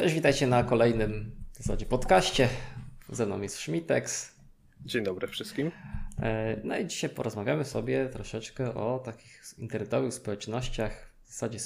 Cześć, 0.00 0.14
witajcie 0.14 0.46
na 0.46 0.64
kolejnym 0.64 1.32
w 1.52 1.58
zasadzie 1.58 1.86
podcaście. 1.86 2.48
Ze 3.08 3.26
mną 3.26 3.40
jest 3.40 3.56
Schmitex. 3.56 4.34
Dzień 4.84 5.04
dobry 5.04 5.28
wszystkim. 5.28 5.70
E, 6.22 6.56
no 6.64 6.78
i 6.78 6.86
dzisiaj 6.86 7.10
porozmawiamy 7.10 7.64
sobie 7.64 8.08
troszeczkę 8.08 8.74
o 8.74 8.98
takich 8.98 9.42
internetowych 9.58 10.14
społecznościach 10.14 11.12
w 11.24 11.32
zasadzie 11.32 11.58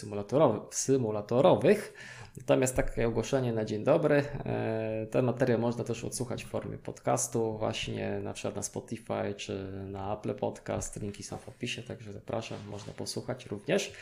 symulatorowych. 0.70 1.94
Natomiast 2.36 2.76
takie 2.76 3.08
ogłoszenie 3.08 3.52
na 3.52 3.64
dzień 3.64 3.84
dobry. 3.84 4.24
E, 4.44 5.06
ten 5.10 5.24
materiał 5.24 5.60
można 5.60 5.84
też 5.84 6.04
odsłuchać 6.04 6.44
w 6.44 6.48
formie 6.48 6.78
podcastu, 6.78 7.58
właśnie 7.58 8.20
na 8.20 8.32
przykład 8.32 8.56
na 8.56 8.62
Spotify 8.62 9.34
czy 9.36 9.72
na 9.86 10.14
Apple 10.14 10.34
Podcast. 10.34 11.02
Linki 11.02 11.22
są 11.22 11.36
w 11.36 11.48
opisie, 11.48 11.82
także 11.82 12.12
zapraszam, 12.12 12.58
można 12.70 12.92
posłuchać 12.92 13.46
również. 13.46 13.92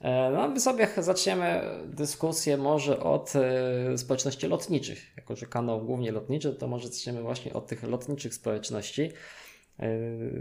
E, 0.00 0.30
no, 0.30 0.48
my 0.48 0.60
sobie 0.60 0.88
zaczniemy 0.98 1.62
dyskusję 1.84 2.56
może 2.56 3.00
od 3.00 3.32
e, 3.36 3.98
społeczności 3.98 4.46
lotniczych. 4.46 5.16
Jako, 5.16 5.36
że 5.36 5.46
kanał 5.46 5.84
głównie 5.84 6.12
lotniczy, 6.12 6.54
to 6.54 6.68
może 6.68 6.88
zaczniemy 6.88 7.22
właśnie 7.22 7.52
od 7.52 7.66
tych 7.66 7.82
lotniczych 7.82 8.34
społeczności. 8.34 9.12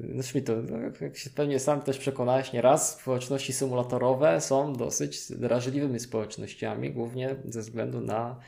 No 0.04 0.24
to, 0.46 0.54
jak 1.04 1.18
się 1.18 1.30
pewnie 1.30 1.60
sam 1.60 1.82
też 1.82 1.98
przekonałeś 1.98 2.54
nieraz, 2.54 3.00
społeczności 3.00 3.54
symulatorowe 3.54 4.42
są 4.42 4.74
dosyć 4.74 5.32
drażliwymi 5.32 6.00
społecznościami, 6.00 6.92
głównie 6.92 7.36
ze 7.46 7.62
względu 7.62 8.02
na 8.02 8.40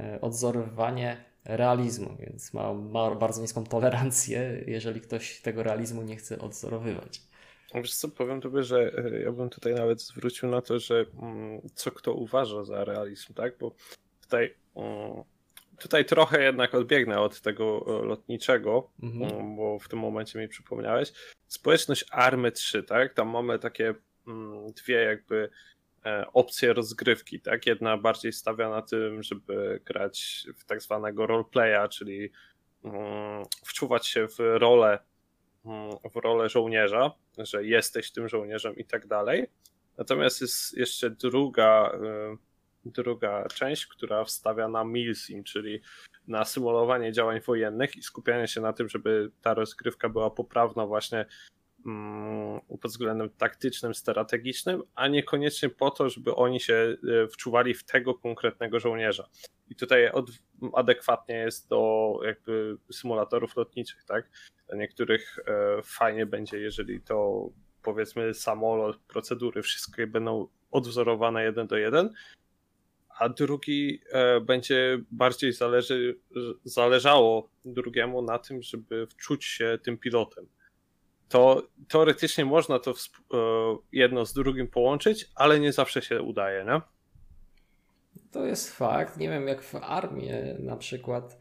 e, 0.00 0.20
odzorowywanie 0.20 1.16
realizmu, 1.44 2.16
więc 2.20 2.54
ma, 2.54 2.74
ma 2.74 3.14
bardzo 3.14 3.42
niską 3.42 3.64
tolerancję, 3.64 4.64
jeżeli 4.66 5.00
ktoś 5.00 5.40
tego 5.40 5.62
realizmu 5.62 6.02
nie 6.02 6.16
chce 6.16 6.38
odzorowywać. 6.38 7.20
Wiesz 7.74 7.94
co, 7.94 8.08
powiem 8.08 8.40
tobie, 8.40 8.62
że 8.62 8.92
e, 8.98 9.20
ja 9.20 9.32
bym 9.32 9.50
tutaj 9.50 9.74
nawet 9.74 10.02
zwrócił 10.02 10.48
na 10.48 10.62
to, 10.62 10.78
że 10.78 11.04
mm, 11.22 11.60
co 11.74 11.90
kto 11.90 12.14
uważa 12.14 12.64
za 12.64 12.84
realizm, 12.84 13.34
tak? 13.34 13.58
Bo 13.58 13.74
tutaj, 14.20 14.54
mm, 14.76 15.24
tutaj 15.78 16.04
trochę 16.04 16.42
jednak 16.42 16.74
odbiegnę 16.74 17.20
od 17.20 17.40
tego 17.40 17.84
e, 17.86 18.06
lotniczego, 18.06 18.90
mhm. 19.02 19.32
Mm, 19.32 19.56
bo 19.56 19.78
w 19.78 19.88
tym 19.88 19.98
momencie 19.98 20.38
mi 20.38 20.48
przypomniałeś. 20.48 21.12
Społeczność 21.48 22.04
Army 22.10 22.52
3, 22.52 22.82
tak? 22.82 23.14
Tam 23.14 23.28
mamy 23.28 23.58
takie 23.58 23.94
dwie 24.76 25.02
jakby 25.02 25.50
e, 26.06 26.26
opcje 26.32 26.72
rozgrywki, 26.72 27.40
tak? 27.40 27.66
Jedna 27.66 27.98
bardziej 27.98 28.32
stawia 28.32 28.70
na 28.70 28.82
tym, 28.82 29.22
żeby 29.22 29.80
grać 29.84 30.46
w 30.58 30.64
tak 30.64 30.82
zwanego 30.82 31.26
roleplaya, 31.26 31.88
czyli 31.88 32.30
wczuwać 33.64 34.06
się 34.06 34.28
w 34.28 34.38
rolę 34.38 34.98
w 36.12 36.16
rolę 36.16 36.48
żołnierza, 36.48 37.10
że 37.38 37.64
jesteś 37.64 38.12
tym 38.12 38.28
żołnierzem 38.28 38.76
i 38.76 38.84
tak 38.84 39.06
dalej. 39.06 39.46
Natomiast 39.98 40.40
jest 40.40 40.76
jeszcze 40.76 41.10
druga, 41.10 41.92
y, 42.84 42.90
druga 42.90 43.48
część, 43.48 43.86
która 43.86 44.24
wstawia 44.24 44.68
na 44.68 44.84
milsim, 44.84 45.44
czyli 45.44 45.80
na 46.28 46.44
symulowanie 46.44 47.12
działań 47.12 47.40
wojennych 47.40 47.96
i 47.96 48.02
skupianie 48.02 48.48
się 48.48 48.60
na 48.60 48.72
tym, 48.72 48.88
żeby 48.88 49.30
ta 49.42 49.54
rozgrywka 49.54 50.08
była 50.08 50.30
poprawna 50.30 50.86
właśnie 50.86 51.18
mm, 51.18 51.61
pod 52.68 52.90
względem 52.90 53.30
taktycznym, 53.30 53.94
strategicznym, 53.94 54.82
a 54.94 55.08
niekoniecznie 55.08 55.68
po 55.68 55.90
to, 55.90 56.08
żeby 56.08 56.34
oni 56.34 56.60
się 56.60 56.74
y, 56.74 57.28
wczuwali 57.28 57.74
w 57.74 57.84
tego 57.84 58.14
konkretnego 58.14 58.80
żołnierza. 58.80 59.28
I 59.68 59.76
tutaj 59.76 60.10
od, 60.10 60.30
adekwatnie 60.74 61.34
jest 61.34 61.68
do 61.68 62.12
jakby 62.24 62.76
symulatorów 62.92 63.56
lotniczych, 63.56 64.04
tak? 64.04 64.30
Dla 64.68 64.78
niektórych 64.78 65.38
e, 65.38 65.82
fajnie 65.82 66.26
będzie, 66.26 66.58
jeżeli 66.58 67.00
to 67.00 67.48
powiedzmy 67.82 68.34
samolot, 68.34 68.96
procedury, 68.96 69.62
wszystkie 69.62 70.06
będą 70.06 70.48
odwzorowane 70.70 71.44
jeden 71.44 71.66
do 71.66 71.76
jeden, 71.76 72.10
a 73.18 73.28
drugi 73.28 74.00
e, 74.10 74.40
będzie 74.40 74.98
bardziej 75.10 75.52
zależy, 75.52 76.18
zależało 76.64 77.48
drugiemu 77.64 78.22
na 78.22 78.38
tym, 78.38 78.62
żeby 78.62 79.06
wczuć 79.06 79.44
się 79.44 79.78
tym 79.82 79.98
pilotem. 79.98 80.46
To 81.32 81.68
teoretycznie 81.88 82.44
można 82.44 82.78
to 82.78 82.90
e, 82.90 82.96
jedno 83.92 84.26
z 84.26 84.32
drugim 84.32 84.68
połączyć, 84.68 85.30
ale 85.34 85.60
nie 85.60 85.72
zawsze 85.72 86.02
się 86.02 86.22
udaje, 86.22 86.64
nie? 86.64 86.80
To 88.30 88.46
jest 88.46 88.70
fakt. 88.70 89.16
Nie 89.16 89.28
wiem, 89.28 89.48
jak 89.48 89.62
w 89.62 89.74
armii 89.74 90.30
na 90.58 90.76
przykład, 90.76 91.38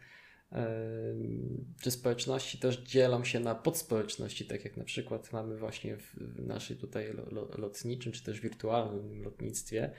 czy 1.81 1.91
społeczności 1.91 2.57
też 2.57 2.78
dzielą 2.78 3.24
się 3.24 3.40
na 3.40 3.56
podspołeczności, 3.56 4.46
tak 4.46 4.63
jak 4.63 4.78
na 4.78 4.84
przykład 4.84 5.34
mamy 5.34 5.57
właśnie 5.57 5.97
w 5.97 6.46
naszej 6.47 6.78
tutaj 6.78 7.13
lotniczym, 7.57 8.12
czy 8.12 8.24
też 8.24 8.41
wirtualnym 8.41 9.24
lotnictwie. 9.24 9.91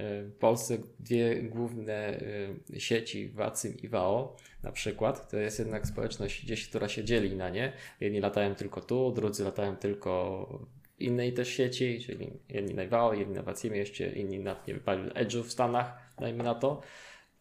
W 0.00 0.32
Polsce 0.40 0.78
dwie 1.00 1.42
główne 1.42 2.20
sieci, 2.78 3.28
WACYM 3.28 3.76
i 3.82 3.88
WAO 3.88 4.36
na 4.62 4.72
przykład, 4.72 5.30
to 5.30 5.36
jest 5.36 5.58
jednak 5.58 5.86
społeczność 5.86 6.44
gdzieś, 6.44 6.68
która 6.68 6.88
się 6.88 7.04
dzieli 7.04 7.36
na 7.36 7.50
nie. 7.50 7.72
Jedni 8.00 8.20
latają 8.20 8.54
tylko 8.54 8.80
tu, 8.80 9.12
drudzy 9.12 9.44
latają 9.44 9.76
tylko 9.76 10.48
innej 10.98 11.32
też 11.32 11.48
sieci, 11.48 12.00
czyli 12.06 12.30
jedni 12.48 12.74
na 12.74 12.86
WAO, 12.86 13.14
jedni 13.14 13.34
na 13.34 13.42
WACIMie, 13.42 13.78
jeszcze 13.78 14.06
inni 14.06 14.38
na 14.38 14.56
nie 14.68 14.74
Edge'u 14.74 15.42
w 15.42 15.52
Stanach 15.52 15.98
dajmy 16.18 16.44
na 16.44 16.54
to. 16.54 16.80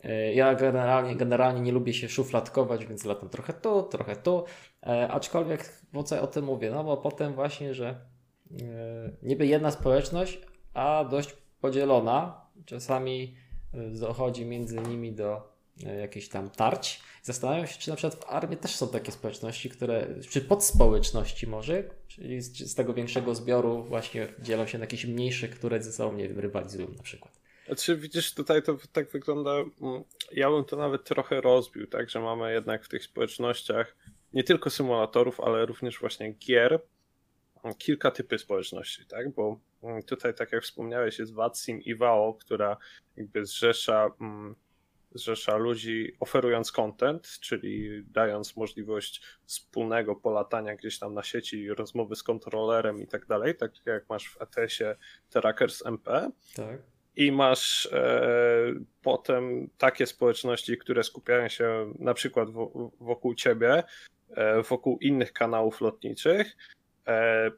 E, 0.04 0.34
ja 0.34 0.56
generalnie, 0.56 1.16
generalnie 1.16 1.62
nie 1.62 1.72
lubię 1.72 1.94
się 1.94 2.10
szufladkować, 2.10 2.86
więc 2.86 3.06
latam 3.06 3.30
trochę 3.30 3.54
tu, 3.54 3.84
trochę 3.84 4.16
tu, 4.16 4.44
e, 4.88 5.08
aczkolwiek 5.08 5.80
po 5.92 6.04
co 6.04 6.22
o 6.22 6.28
tym 6.28 6.46
mówię? 6.46 6.72
No 6.72 6.84
bo 6.84 6.98
potem 6.98 7.34
właśnie, 7.34 7.74
że 7.74 7.88
e, 8.52 8.56
niby 9.24 9.48
jedna 9.48 9.72
społeczność, 9.72 10.40
a 10.74 11.06
dość 11.10 11.36
podzielona, 11.62 12.45
czasami 12.66 13.36
dochodzi 14.00 14.46
między 14.46 14.80
nimi 14.80 15.12
do 15.14 15.56
jakichś 16.00 16.28
tam 16.28 16.50
tarć. 16.50 17.02
Zastanawiam 17.24 17.68
się, 17.68 17.80
czy 17.80 17.90
na 17.90 17.96
przykład 17.96 18.24
w 18.24 18.30
armii 18.30 18.58
też 18.58 18.76
są 18.76 18.88
takie 18.88 19.12
społeczności, 19.12 19.70
które, 19.70 20.08
czy 20.30 20.42
podspołeczności 20.42 21.48
może, 21.48 21.84
czyli 22.08 22.42
z, 22.42 22.72
z 22.72 22.76
tego 22.76 22.94
większego 22.94 23.36
zbioru 23.36 23.84
właśnie 23.84 24.28
dzielą 24.40 24.68
się 24.68 24.78
na 24.78 24.84
jakieś 24.84 25.06
mniejsze, 25.06 25.48
które 25.48 25.84
ze 25.84 25.92
sobą 25.92 26.18
nie 26.18 26.28
rywalizują 26.28 26.88
na 26.98 27.04
przykład. 27.04 27.40
Znaczy, 27.66 27.98
widzisz, 27.98 28.34
tutaj 28.34 28.64
to 28.64 28.78
tak 28.92 29.12
wygląda. 29.12 29.52
Mm, 29.52 30.04
ja 30.32 30.50
bym 30.50 30.66
to 30.66 30.76
nawet 30.76 31.04
trochę 31.04 31.42
rozbił, 31.42 31.88
tak, 31.88 32.10
że 32.10 32.20
mamy 32.20 32.54
jednak 32.54 32.86
w 32.86 32.90
tych 32.90 33.04
społecznościach 33.04 33.96
nie 34.34 34.44
tylko 34.44 34.70
symulatorów, 34.70 35.40
ale 35.40 35.66
również 35.66 36.00
właśnie 36.00 36.32
gier, 36.32 36.82
kilka 37.74 38.12
typy 38.12 38.38
społeczności, 38.38 39.06
tak, 39.06 39.30
bo 39.34 39.60
mm, 39.84 40.04
tutaj, 40.04 40.34
tak 40.34 40.52
jak 40.52 40.64
wspomniałeś, 40.64 41.20
jest 41.20 41.34
VATSIM 41.34 41.82
i 41.82 41.96
WAO, 41.96 42.34
która 42.34 42.78
jakby 43.16 43.46
zrzesza, 43.46 44.10
zrzesza 45.12 45.58
ludzi 45.58 46.16
oferując 46.20 46.72
content, 46.72 47.28
czyli 47.42 48.04
dając 48.08 48.56
możliwość 48.56 49.22
wspólnego 49.46 50.16
polatania 50.16 50.76
gdzieś 50.76 51.00
tam 51.00 51.14
na 51.14 51.24
sieci, 51.24 51.70
rozmowy 51.70 52.16
z 52.16 52.24
kontrolerem 52.24 53.02
i 53.02 53.08
tak 53.08 53.26
dalej, 53.26 53.56
tak 53.56 53.72
jak 53.86 54.10
masz 54.10 54.30
w 54.30 54.42
ETS-ie 54.42 54.96
Trackers 55.30 55.86
MP. 55.86 56.32
Tak 56.56 56.80
i 57.16 57.32
masz 57.32 57.90
e, 57.92 58.34
potem 59.02 59.70
takie 59.78 60.06
społeczności, 60.06 60.78
które 60.78 61.04
skupiają 61.04 61.48
się 61.50 61.94
na 62.00 62.14
przykład 62.14 62.50
w, 62.50 62.92
wokół 63.00 63.36
ciebie, 63.36 63.84
e, 64.30 64.62
wokół 64.62 64.98
innych 65.02 65.34
kanałów 65.34 65.82
lotniczych. 65.82 66.58
E, 67.08 67.52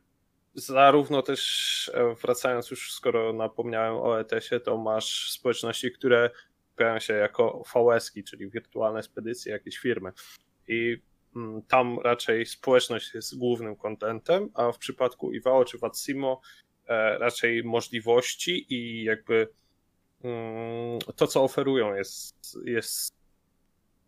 zarówno 0.53 1.22
też 1.22 1.91
e, 1.94 2.16
wracając 2.16 2.72
już, 2.72 2.94
skoro 2.94 3.34
napomniałem 3.34 3.96
o 3.96 4.19
ETS-ie, 4.19 4.59
to 4.59 4.78
masz 4.78 5.31
społeczności, 5.31 5.91
które 5.91 6.30
skupiają 6.68 7.00
się 7.00 7.13
jako 7.13 7.63
VS-ki, 7.75 8.24
czyli 8.24 8.50
wirtualne 8.50 9.03
spedycje, 9.03 9.52
jakieś 9.52 9.78
firmy. 9.78 10.12
I 10.68 10.97
mm, 11.35 11.62
tam 11.62 12.00
raczej 12.00 12.46
społeczność 12.46 13.13
jest 13.13 13.38
głównym 13.38 13.75
kontentem, 13.75 14.50
a 14.53 14.72
w 14.72 14.78
przypadku 14.78 15.34
Iwao 15.34 15.66
czy 15.66 15.78
Vatsimo 15.78 16.41
E, 16.88 17.18
raczej 17.18 17.64
możliwości 17.64 18.74
i 18.74 19.03
jakby 19.03 19.47
mm, 20.24 21.00
to, 21.16 21.28
co 21.28 21.44
oferują, 21.44 21.96
jest, 21.96 22.59
jest 22.66 23.14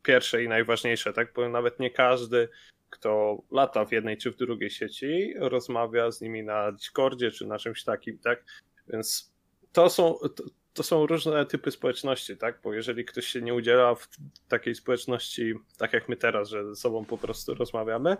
pierwsze 0.03 0.43
i 0.43 0.47
najważniejsze, 0.47 1.13
tak? 1.13 1.33
Bo 1.33 1.49
nawet 1.49 1.79
nie 1.79 1.89
każdy, 1.89 2.49
kto 2.89 3.41
lata 3.51 3.85
w 3.85 3.91
jednej 3.91 4.17
czy 4.17 4.31
w 4.31 4.37
drugiej 4.37 4.69
sieci, 4.69 5.33
rozmawia 5.37 6.11
z 6.11 6.21
nimi 6.21 6.43
na 6.43 6.71
Discordzie 6.71 7.31
czy 7.31 7.47
na 7.47 7.59
czymś 7.59 7.83
takim, 7.83 8.19
tak? 8.19 8.43
Więc 8.87 9.33
to 9.71 9.89
są, 9.89 10.15
to, 10.35 10.43
to 10.73 10.83
są 10.83 11.05
różne 11.05 11.45
typy 11.45 11.71
społeczności, 11.71 12.37
tak? 12.37 12.59
Bo 12.63 12.73
jeżeli 12.73 13.05
ktoś 13.05 13.25
się 13.25 13.41
nie 13.41 13.53
udziela 13.53 13.95
w 13.95 14.07
takiej 14.47 14.75
społeczności, 14.75 15.53
tak 15.77 15.93
jak 15.93 16.09
my 16.09 16.15
teraz, 16.15 16.49
że 16.49 16.65
ze 16.65 16.75
sobą 16.75 17.05
po 17.05 17.17
prostu 17.17 17.53
rozmawiamy, 17.53 18.17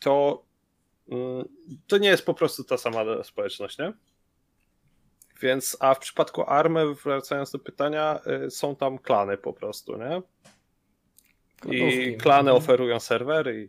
to 0.00 0.46
Mm, 1.08 1.48
to 1.86 1.98
nie 1.98 2.08
jest 2.08 2.26
po 2.26 2.34
prostu 2.34 2.64
ta 2.64 2.76
sama 2.76 3.22
społeczność, 3.22 3.78
nie? 3.78 3.92
Więc, 5.42 5.76
a 5.80 5.94
w 5.94 5.98
przypadku 5.98 6.44
Army, 6.50 6.94
wracając 6.94 7.50
do 7.50 7.58
pytania, 7.58 8.20
y, 8.46 8.50
są 8.50 8.76
tam 8.76 8.98
klany 8.98 9.36
po 9.36 9.52
prostu, 9.52 9.98
nie? 9.98 10.22
I 11.72 12.16
klany 12.16 12.50
mhm. 12.50 12.56
oferują 12.56 13.00
serwery. 13.00 13.68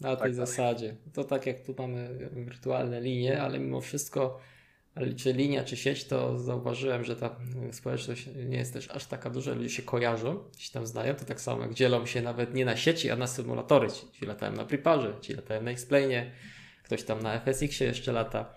Na 0.00 0.16
tej 0.16 0.18
tak 0.18 0.34
zasadzie. 0.34 0.96
To 1.12 1.24
tak 1.24 1.46
jak 1.46 1.60
tu 1.60 1.74
mamy 1.78 2.30
wirtualne 2.32 3.00
linie, 3.00 3.42
ale 3.42 3.58
mimo 3.58 3.80
wszystko 3.80 4.40
Ale 4.96 5.12
czy 5.12 5.32
linia, 5.32 5.64
czy 5.64 5.76
sieć, 5.76 6.04
to 6.04 6.38
zauważyłem, 6.38 7.04
że 7.04 7.16
ta 7.16 7.36
społeczność 7.72 8.26
nie 8.26 8.56
jest 8.56 8.72
też 8.72 8.90
aż 8.90 9.06
taka 9.06 9.30
duża, 9.30 9.54
ludzie 9.54 9.70
się 9.70 9.82
kojarzą, 9.82 10.44
się 10.58 10.72
tam 10.72 10.86
znają, 10.86 11.14
to 11.14 11.24
tak 11.24 11.40
samo 11.40 11.62
jak 11.62 11.74
dzielą 11.74 12.06
się 12.06 12.22
nawet 12.22 12.54
nie 12.54 12.64
na 12.64 12.76
sieci, 12.76 13.10
a 13.10 13.16
na 13.16 13.26
symulatory. 13.26 13.90
Ci, 13.90 14.10
ci 14.12 14.26
latają 14.26 14.52
na 14.52 14.64
Preparze, 14.64 15.14
ci 15.20 15.34
latają 15.34 15.62
na 15.62 15.70
Explainie, 15.70 16.32
ktoś 16.82 17.02
tam 17.02 17.22
na 17.22 17.40
FSX-ie 17.40 17.88
jeszcze 17.88 18.12
lata. 18.12 18.54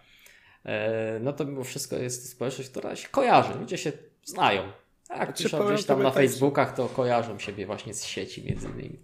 E, 0.66 1.20
no 1.20 1.34
to 1.34 1.46
mimo 1.46 1.64
wszystko 1.64 1.96
jest 1.96 2.30
społeczność, 2.30 2.70
która 2.70 2.96
się 2.96 3.08
kojarzy, 3.08 3.54
ludzie 3.60 3.78
się 3.78 3.92
znają. 4.26 4.64
Tak, 5.08 5.38
piszą 5.38 5.74
gdzieś 5.74 5.86
tam 5.86 6.04
na 6.04 6.12
tak, 6.12 6.24
Facebookach, 6.24 6.76
to 6.76 6.90
kojarzą 6.90 7.40
siebie 7.40 7.66
właśnie 7.66 7.94
z 7.94 8.06
sieci 8.06 8.46
między 8.46 8.68
innymi. 8.68 9.00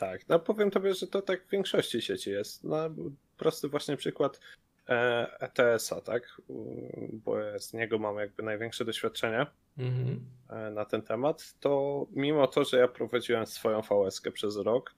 Tak, 0.00 0.28
no 0.28 0.38
powiem 0.38 0.70
tobie, 0.70 0.94
że 0.94 1.06
to 1.06 1.22
tak 1.22 1.46
w 1.46 1.50
większości 1.50 2.02
sieci 2.02 2.30
jest. 2.30 2.64
No, 2.64 2.76
prosty 3.36 3.68
właśnie 3.68 3.96
przykład 3.96 4.40
ETS-a, 5.40 5.96
e 5.96 6.02
tak? 6.02 6.40
Bo 7.12 7.36
z 7.58 7.72
niego 7.72 7.98
mam 7.98 8.16
jakby 8.16 8.42
największe 8.42 8.84
doświadczenie 8.84 9.46
mhm. 9.78 10.20
E, 10.48 10.70
na 10.70 10.84
ten 10.84 11.02
temat. 11.02 11.54
To 11.60 12.06
mimo 12.10 12.46
to, 12.46 12.64
że 12.64 12.78
ja 12.78 12.88
prowadziłem 12.88 13.46
swoją 13.46 13.82
VS-kę 13.82 14.30
przez 14.30 14.56
rok, 14.56 14.94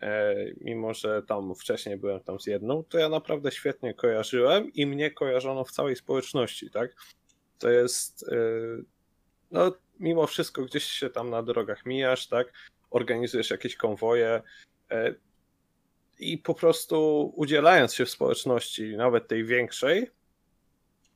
e, 0.00 0.34
mimo 0.60 0.94
że 0.94 1.22
tam 1.22 1.54
wcześniej 1.54 1.96
byłem 1.96 2.20
tam 2.20 2.40
z 2.40 2.46
jedną, 2.46 2.84
to 2.84 2.98
ja 2.98 3.08
naprawdę 3.08 3.52
świetnie 3.52 3.94
kojarzyłem 3.94 4.72
i 4.72 4.86
mnie 4.86 5.10
kojarzono 5.10 5.64
w 5.64 5.70
całej 5.70 5.96
społeczności, 5.96 6.70
tak? 6.70 6.94
To 7.58 7.70
jest, 7.70 8.30
no 9.50 9.72
mimo 10.00 10.26
wszystko 10.26 10.64
gdzieś 10.64 10.84
się 10.84 11.10
tam 11.10 11.30
na 11.30 11.42
drogach 11.42 11.86
mijasz, 11.86 12.26
tak? 12.26 12.52
Organizujesz 12.90 13.50
jakieś 13.50 13.76
konwoje, 13.76 14.42
i 16.20 16.38
po 16.38 16.54
prostu 16.54 17.32
udzielając 17.36 17.94
się 17.94 18.04
w 18.04 18.10
społeczności, 18.10 18.96
nawet 18.96 19.28
tej 19.28 19.44
większej, 19.44 20.10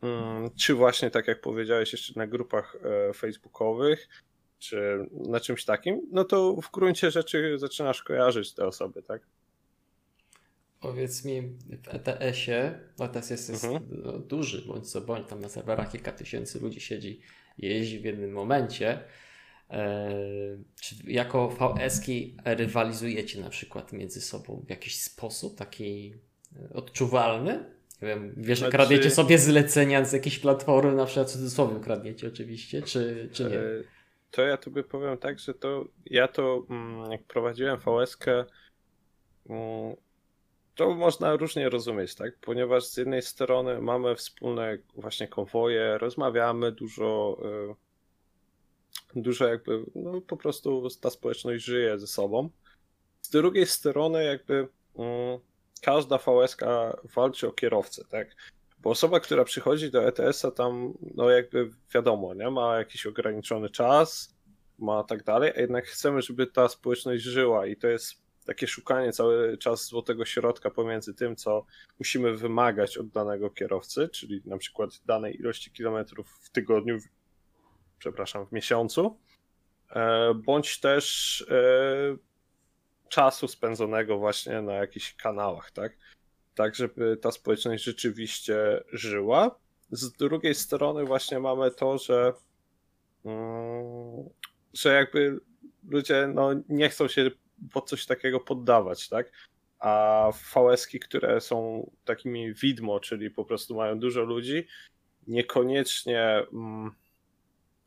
mm, 0.03 0.51
czy 0.57 0.75
właśnie 0.75 1.11
tak 1.11 1.29
jak 1.29 1.41
powiedziałeś, 1.41 1.93
jeszcze 1.93 2.13
na 2.17 2.27
grupach 2.27 2.77
e, 3.09 3.13
facebookowych, 3.13 4.09
czy 4.59 5.07
na 5.13 5.41
czymś 5.41 5.65
takim, 5.65 6.01
no 6.13 6.25
to 6.25 6.57
w 6.63 6.71
gruncie 6.71 7.11
rzeczy 7.11 7.59
zaczynasz 7.59 8.03
kojarzyć 8.03 8.55
te 8.55 8.67
osoby, 8.67 9.03
tak? 9.03 9.23
Powiedz 10.81 11.25
mi, 11.25 11.43
w 11.43 11.89
ETS-ie, 11.89 12.81
ETS 13.01 13.31
jest, 13.31 13.49
jest 13.49 13.65
mhm. 13.65 14.23
duży, 14.29 14.67
bądź 14.67 14.91
co 14.91 15.01
bądź, 15.01 15.29
tam 15.29 15.41
na 15.41 15.49
serwerach 15.49 15.93
kilka 15.93 16.13
tysięcy 16.13 16.61
ludzi 16.61 16.81
siedzi, 16.81 17.21
jeździ 17.59 17.99
w 17.99 18.05
jednym 18.05 18.33
momencie. 18.33 19.05
E, 19.71 20.09
czy 20.81 20.95
jako 21.07 21.49
VS-ki 21.49 22.37
rywalizujecie 22.45 23.41
na 23.41 23.51
przykład 23.51 23.93
między 23.93 24.21
sobą 24.21 24.65
w 24.67 24.71
jakiś 24.71 25.01
sposób 25.01 25.59
taki 25.59 26.15
e, 26.57 26.75
odczuwalny? 26.75 27.75
Nie 28.03 28.09
wiem, 28.09 28.35
wiesz, 28.37 28.59
znaczy... 28.59 28.73
kradniecie 28.73 29.11
sobie 29.11 29.39
zlecenia 29.39 30.05
z 30.05 30.13
jakiejś 30.13 30.39
platformy, 30.39 30.93
na 30.93 31.07
przykład 31.07 31.29
w 31.29 31.33
cudzysłowie 31.33 31.81
kradniecie 31.81 32.29
oczywiście, 32.29 32.83
czy, 32.83 33.29
czy 33.33 33.45
nie? 33.45 33.59
E, 33.59 33.83
to 34.31 34.43
ja 34.43 34.57
tobie 34.57 34.83
powiem 34.83 35.19
tak, 35.19 35.39
że 35.39 35.55
to 35.55 35.85
ja 36.07 36.29
to 36.29 36.67
mm, 36.71 37.11
jak 37.11 37.23
prowadziłem 37.23 37.79
VS-kę 37.79 38.45
mm, 39.49 39.97
to 40.75 40.95
można 40.95 41.37
różnie 41.37 41.69
rozumieć, 41.69 42.15
tak? 42.15 42.39
Ponieważ 42.41 42.85
z 42.85 42.97
jednej 42.97 43.23
strony 43.23 43.81
mamy 43.81 44.17
wspólne 44.17 44.79
właśnie 44.95 45.29
konwoje, 45.29 45.99
rozmawiamy 45.99 46.73
dużo, 46.73 47.39
dużo 49.15 49.49
jakby, 49.49 49.85
no 49.95 50.21
po 50.21 50.37
prostu 50.37 50.89
ta 51.01 51.11
społeczność 51.11 51.65
żyje 51.65 51.99
ze 51.99 52.07
sobą. 52.07 52.51
Z 53.23 53.31
drugiej 53.31 53.67
strony 53.67 54.25
jakby 54.25 54.69
mm, 54.99 55.39
każda 55.83 56.19
VSK 56.19 56.61
walczy 57.15 57.49
o 57.49 57.53
kierowcę, 57.53 58.05
tak? 58.09 58.29
Bo 58.79 58.91
osoba, 58.91 59.21
która 59.21 59.45
przychodzi 59.45 59.91
do 59.91 60.09
ETS-a 60.09 60.51
tam, 60.51 60.95
no 61.15 61.31
jakby 61.31 61.71
wiadomo, 61.95 62.35
nie? 62.35 62.51
Ma 62.51 62.79
jakiś 62.79 63.07
ograniczony 63.07 63.71
czas, 63.71 64.35
ma 64.79 65.05
tak 65.05 65.25
dalej, 65.25 65.53
a 65.57 65.61
jednak 65.61 65.87
chcemy, 65.87 66.23
żeby 66.23 66.47
ta 66.47 66.69
społeczność 66.69 67.23
żyła 67.23 67.67
i 67.67 67.77
to 67.77 67.89
jest 67.89 68.25
takie 68.47 68.67
szukanie 68.67 69.13
cały 69.13 69.59
czas 69.59 69.87
złotego 69.87 70.25
środka 70.25 70.71
pomiędzy 70.71 71.15
tym, 71.15 71.37
co 71.37 71.67
musimy 71.99 72.37
wymagać 72.37 72.99
od 72.99 73.09
danego 73.09 73.51
kierowcy, 73.51 74.09
czyli 74.09 74.43
na 74.45 74.59
przykład 74.59 74.91
danej 75.07 75.37
ilości 75.37 75.71
kilometrów 75.71 76.39
w 76.41 76.51
tygodniu 76.51 76.99
przepraszam, 77.99 78.47
w 78.47 78.53
miesiącu, 78.53 79.19
e, 79.91 80.35
bądź 80.35 80.81
też 80.81 81.41
e, 81.51 82.17
czasu 83.09 83.49
spędzonego 83.49 84.19
właśnie 84.19 84.63
na 84.63 84.73
jakichś 84.73 85.15
kanałach, 85.15 85.71
tak? 85.71 85.97
Tak, 86.55 86.75
żeby 86.75 87.17
ta 87.17 87.31
społeczność 87.31 87.85
rzeczywiście 87.85 88.85
żyła. 88.93 89.59
Z 89.91 90.13
drugiej 90.13 90.55
strony 90.55 91.05
właśnie 91.05 91.41
mamy 91.41 91.71
to, 91.71 91.99
że, 91.99 92.33
mm, 93.25 94.29
że 94.73 94.95
jakby 94.95 95.41
ludzie 95.89 96.29
no, 96.35 96.51
nie 96.69 96.89
chcą 96.89 97.09
się 97.09 97.31
pod 97.73 97.89
coś 97.89 98.07
takiego 98.07 98.41
poddawać, 98.41 99.09
tak? 99.09 99.33
A 99.79 100.31
VS-ki, 100.55 101.01
które 101.01 101.41
są 101.41 101.91
takimi 102.05 102.55
widmo, 102.55 103.01
czyli 103.01 103.31
po 103.31 103.45
prostu 103.45 103.75
mają 103.75 103.99
dużo 103.99 104.23
ludzi, 104.23 104.67
niekoniecznie 105.27 106.47
mm, 106.53 106.91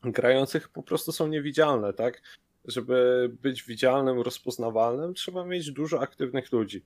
grających 0.02 0.68
po 0.68 0.82
prostu 0.82 1.12
są 1.12 1.26
niewidzialne, 1.26 1.92
tak? 1.92 2.22
Żeby 2.64 3.30
być 3.42 3.62
widzialnym, 3.62 4.20
rozpoznawalnym, 4.20 5.14
trzeba 5.14 5.44
mieć 5.44 5.72
dużo 5.72 6.00
aktywnych 6.00 6.52
ludzi. 6.52 6.84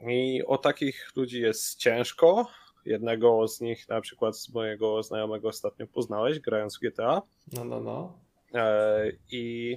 I 0.00 0.42
o 0.46 0.58
takich 0.58 1.16
ludzi 1.16 1.40
jest 1.40 1.78
ciężko. 1.78 2.46
Jednego 2.84 3.48
z 3.48 3.60
nich, 3.60 3.88
na 3.88 4.00
przykład 4.00 4.38
z 4.38 4.54
mojego 4.54 5.02
znajomego 5.02 5.48
ostatnio 5.48 5.86
poznałeś, 5.86 6.40
grając 6.40 6.76
w 6.76 6.80
GTA. 6.80 7.22
No, 7.52 7.64
no, 7.64 7.80
no. 7.80 8.18
E, 8.54 9.12
I 9.30 9.76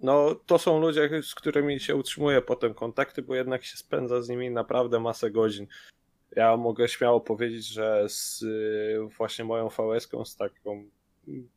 no, 0.00 0.34
to 0.46 0.58
są 0.58 0.80
ludzie, 0.80 1.22
z 1.22 1.34
którymi 1.34 1.80
się 1.80 1.96
utrzymuje 1.96 2.42
potem 2.42 2.74
kontakty, 2.74 3.22
bo 3.22 3.34
jednak 3.34 3.64
się 3.64 3.76
spędza 3.76 4.22
z 4.22 4.28
nimi 4.28 4.50
naprawdę 4.50 5.00
masę 5.00 5.30
godzin. 5.30 5.66
Ja 6.36 6.56
mogę 6.56 6.88
śmiało 6.88 7.20
powiedzieć, 7.20 7.66
że 7.66 8.04
z 8.08 8.44
właśnie 9.16 9.44
moją 9.44 9.68
VS-ką, 9.68 10.24
z 10.24 10.36
taką 10.36 10.84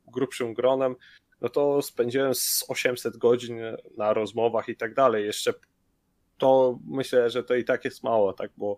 grubszym 0.06 0.54
gronem, 0.54 0.96
no 1.40 1.48
to 1.48 1.82
spędziłem 1.82 2.34
z 2.34 2.64
800 2.68 3.16
godzin 3.16 3.60
na 3.96 4.12
rozmowach 4.12 4.68
i 4.68 4.76
tak 4.76 4.94
dalej. 4.94 5.24
Jeszcze 5.24 5.54
to 6.38 6.78
myślę, 6.86 7.30
że 7.30 7.44
to 7.44 7.54
i 7.54 7.64
tak 7.64 7.84
jest 7.84 8.02
mało, 8.02 8.32
tak, 8.32 8.50
bo, 8.56 8.76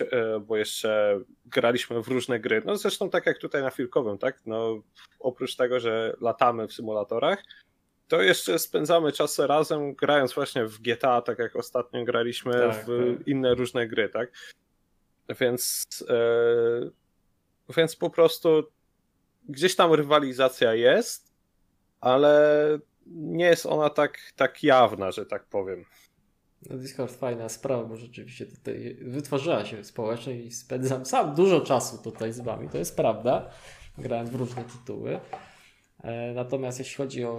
e, 0.00 0.40
bo 0.40 0.56
jeszcze 0.56 1.20
graliśmy 1.46 2.02
w 2.02 2.08
różne 2.08 2.40
gry. 2.40 2.62
No 2.64 2.76
zresztą 2.76 3.10
tak 3.10 3.26
jak 3.26 3.38
tutaj 3.38 3.62
na 3.62 3.70
Filkowym, 3.70 4.18
tak, 4.18 4.40
no 4.46 4.82
oprócz 5.20 5.56
tego, 5.56 5.80
że 5.80 6.16
latamy 6.20 6.68
w 6.68 6.72
symulatorach, 6.72 7.42
to 8.08 8.22
jeszcze 8.22 8.58
spędzamy 8.58 9.12
czas 9.12 9.38
razem 9.38 9.94
grając 9.94 10.34
właśnie 10.34 10.66
w 10.66 10.78
GTA, 10.78 11.22
tak 11.22 11.38
jak 11.38 11.56
ostatnio 11.56 12.04
graliśmy 12.04 12.52
tak, 12.52 12.84
w 12.84 13.16
tak. 13.18 13.28
inne 13.28 13.54
różne 13.54 13.88
gry, 13.88 14.08
tak. 14.08 14.32
Więc, 15.40 15.86
e, 16.08 17.74
więc 17.76 17.96
po 17.96 18.10
prostu 18.10 18.64
gdzieś 19.48 19.76
tam 19.76 19.92
rywalizacja 19.92 20.74
jest, 20.74 21.32
ale 22.00 22.78
nie 23.06 23.44
jest 23.44 23.66
ona 23.66 23.90
tak, 23.90 24.18
tak 24.36 24.62
jawna, 24.62 25.12
że 25.12 25.26
tak 25.26 25.44
powiem. 25.44 25.84
No 26.70 26.78
Discord 26.78 27.12
fajna 27.12 27.48
sprawa, 27.48 27.84
bo 27.84 27.96
rzeczywiście 27.96 28.46
tutaj 28.46 28.96
wytworzyła 29.00 29.64
się 29.64 29.84
społeczność 29.84 30.40
i 30.40 30.52
spędzam 30.52 31.06
sam 31.06 31.34
dużo 31.34 31.60
czasu 31.60 31.98
tutaj 32.02 32.32
z 32.32 32.40
wami, 32.40 32.68
to 32.68 32.78
jest 32.78 32.96
prawda, 32.96 33.50
grałem 33.98 34.26
w 34.26 34.34
różne 34.34 34.64
tytuły. 34.64 35.20
E, 36.02 36.32
natomiast 36.34 36.78
jeśli 36.78 36.96
chodzi 36.96 37.24
o, 37.24 37.32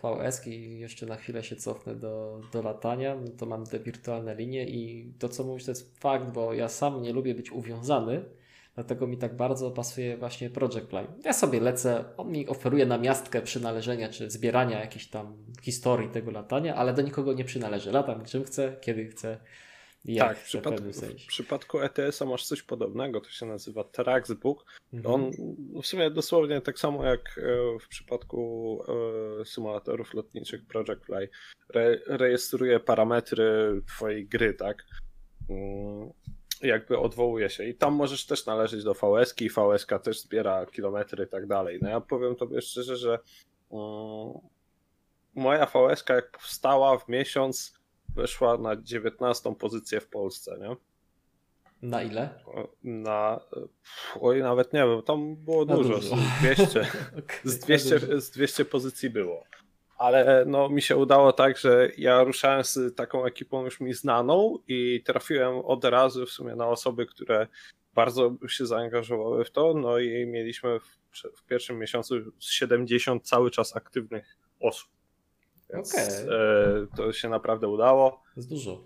o 0.00 0.16
VS 0.16 0.46
i 0.46 0.78
jeszcze 0.78 1.06
na 1.06 1.16
chwilę 1.16 1.44
się 1.44 1.56
cofnę 1.56 1.94
do, 1.94 2.40
do 2.52 2.62
latania, 2.62 3.16
no 3.16 3.30
to 3.38 3.46
mam 3.46 3.66
te 3.66 3.80
wirtualne 3.80 4.34
linie 4.34 4.68
i 4.68 5.12
to 5.18 5.28
co 5.28 5.44
mówisz 5.44 5.64
to 5.64 5.70
jest 5.70 6.00
fakt, 6.00 6.32
bo 6.32 6.54
ja 6.54 6.68
sam 6.68 7.02
nie 7.02 7.12
lubię 7.12 7.34
być 7.34 7.52
uwiązany 7.52 8.24
Dlatego 8.74 9.06
mi 9.06 9.16
tak 9.16 9.36
bardzo 9.36 9.70
pasuje 9.70 10.16
właśnie 10.16 10.50
Project 10.50 10.86
Play. 10.86 11.06
Ja 11.24 11.32
sobie 11.32 11.60
lecę, 11.60 12.04
on 12.16 12.32
mi 12.32 12.48
oferuje 12.48 12.86
namiastkę 12.86 13.42
przynależenia 13.42 14.08
czy 14.08 14.30
zbierania 14.30 14.80
jakiejś 14.80 15.08
tam 15.08 15.36
historii 15.62 16.08
tego 16.08 16.30
latania, 16.30 16.74
ale 16.74 16.94
do 16.94 17.02
nikogo 17.02 17.32
nie 17.32 17.44
przynależy. 17.44 17.92
Latam 17.92 18.24
czym 18.24 18.44
chcę, 18.44 18.76
kiedy 18.80 19.08
chcę. 19.08 19.38
Jak 20.04 20.28
tak, 20.28 20.38
w 20.38 20.44
przypadku, 20.44 20.92
w 21.24 21.26
przypadku 21.26 21.80
ETS-a 21.80 22.24
masz 22.24 22.46
coś 22.46 22.62
podobnego, 22.62 23.20
to 23.20 23.30
się 23.30 23.46
nazywa 23.46 23.84
Traxbook. 23.84 24.64
Mhm. 24.92 25.14
On 25.14 25.30
w 25.82 25.86
sumie 25.86 26.10
dosłownie 26.10 26.60
tak 26.60 26.78
samo 26.78 27.04
jak 27.04 27.38
e, 27.38 27.78
w 27.78 27.88
przypadku 27.88 28.78
e, 29.40 29.44
symulatorów 29.44 30.14
lotniczych 30.14 30.66
Project 30.66 31.04
Play 31.06 31.28
re, 31.74 31.98
rejestruje 32.06 32.80
parametry 32.80 33.80
twojej 33.86 34.26
gry, 34.26 34.54
tak? 34.54 34.84
Jakby 36.62 36.98
odwołuje 36.98 37.50
się. 37.50 37.64
I 37.64 37.74
tam 37.74 37.94
możesz 37.94 38.26
też 38.26 38.46
należeć 38.46 38.84
do 38.84 38.94
VS-ki, 38.94 39.50
VS-ka 39.50 39.98
też 39.98 40.20
zbiera 40.20 40.66
kilometry 40.66 41.24
i 41.24 41.28
tak 41.28 41.46
dalej. 41.46 41.78
No 41.82 41.88
ja 41.88 42.00
powiem 42.00 42.36
tobie 42.36 42.60
szczerze, 42.60 42.96
że 42.96 43.18
um, 43.68 44.32
moja 45.34 45.66
VS-ka 45.66 46.14
jak 46.14 46.30
powstała 46.30 46.98
w 46.98 47.08
miesiąc 47.08 47.82
weszła 48.14 48.58
na 48.58 48.76
19 48.76 49.54
pozycję 49.54 50.00
w 50.00 50.08
Polsce, 50.08 50.58
nie? 50.58 50.76
Na 51.82 52.02
ile? 52.02 52.28
Na. 52.84 53.40
Oj, 54.20 54.42
nawet 54.42 54.72
nie 54.72 54.80
wiem, 54.80 55.02
tam 55.02 55.36
było 55.36 55.64
dużo. 55.64 55.94
dużo. 55.94 56.16
Z 56.16 56.40
200, 56.40 56.80
okay, 57.18 57.38
z, 57.44 57.58
200, 57.58 58.20
z 58.20 58.30
200 58.30 58.64
pozycji 58.64 59.10
było. 59.10 59.44
Ale 60.02 60.44
no, 60.46 60.68
mi 60.68 60.82
się 60.82 60.96
udało 60.96 61.32
tak, 61.32 61.58
że 61.58 61.88
ja 61.98 62.24
ruszałem 62.24 62.64
z 62.64 62.96
taką 62.96 63.24
ekipą 63.24 63.64
już 63.64 63.80
mi 63.80 63.94
znaną 63.94 64.58
i 64.68 65.02
trafiłem 65.06 65.58
od 65.58 65.84
razu 65.84 66.26
w 66.26 66.30
sumie 66.30 66.54
na 66.54 66.68
osoby, 66.68 67.06
które 67.06 67.46
bardzo 67.94 68.34
się 68.48 68.66
zaangażowały 68.66 69.44
w 69.44 69.50
to. 69.50 69.74
No 69.74 69.98
i 69.98 70.26
mieliśmy 70.26 70.80
w, 70.80 70.86
w 71.36 71.44
pierwszym 71.46 71.78
miesiącu 71.78 72.14
70 72.40 73.28
cały 73.28 73.50
czas 73.50 73.76
aktywnych 73.76 74.38
osób. 74.60 74.90
Więc 75.72 75.94
okay. 75.94 76.04
e, 76.04 76.86
to 76.96 77.12
się 77.12 77.28
naprawdę 77.28 77.68
udało. 77.68 78.22
Jest 78.36 78.48
dużo. 78.48 78.84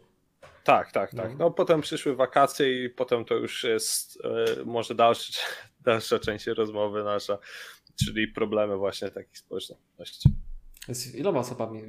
Tak, 0.64 0.92
tak, 0.92 1.11
tak. 1.11 1.30
No. 1.30 1.37
no 1.38 1.50
potem 1.50 1.80
przyszły 1.80 2.16
wakacje 2.16 2.85
i 2.85 2.90
potem 2.90 3.25
to 3.25 3.35
już 3.35 3.64
jest 3.64 4.18
e, 4.25 4.64
może 4.64 4.94
dalszy, 4.94 5.32
dalsza 5.80 6.18
część 6.18 6.46
rozmowy 6.46 7.04
nasza, 7.04 7.38
czyli 8.04 8.28
problemy 8.28 8.76
właśnie 8.76 9.11
takich 9.11 9.38
społeczności. 9.38 10.28
Z 10.88 11.14
iloma 11.14 11.40
osobami 11.40 11.83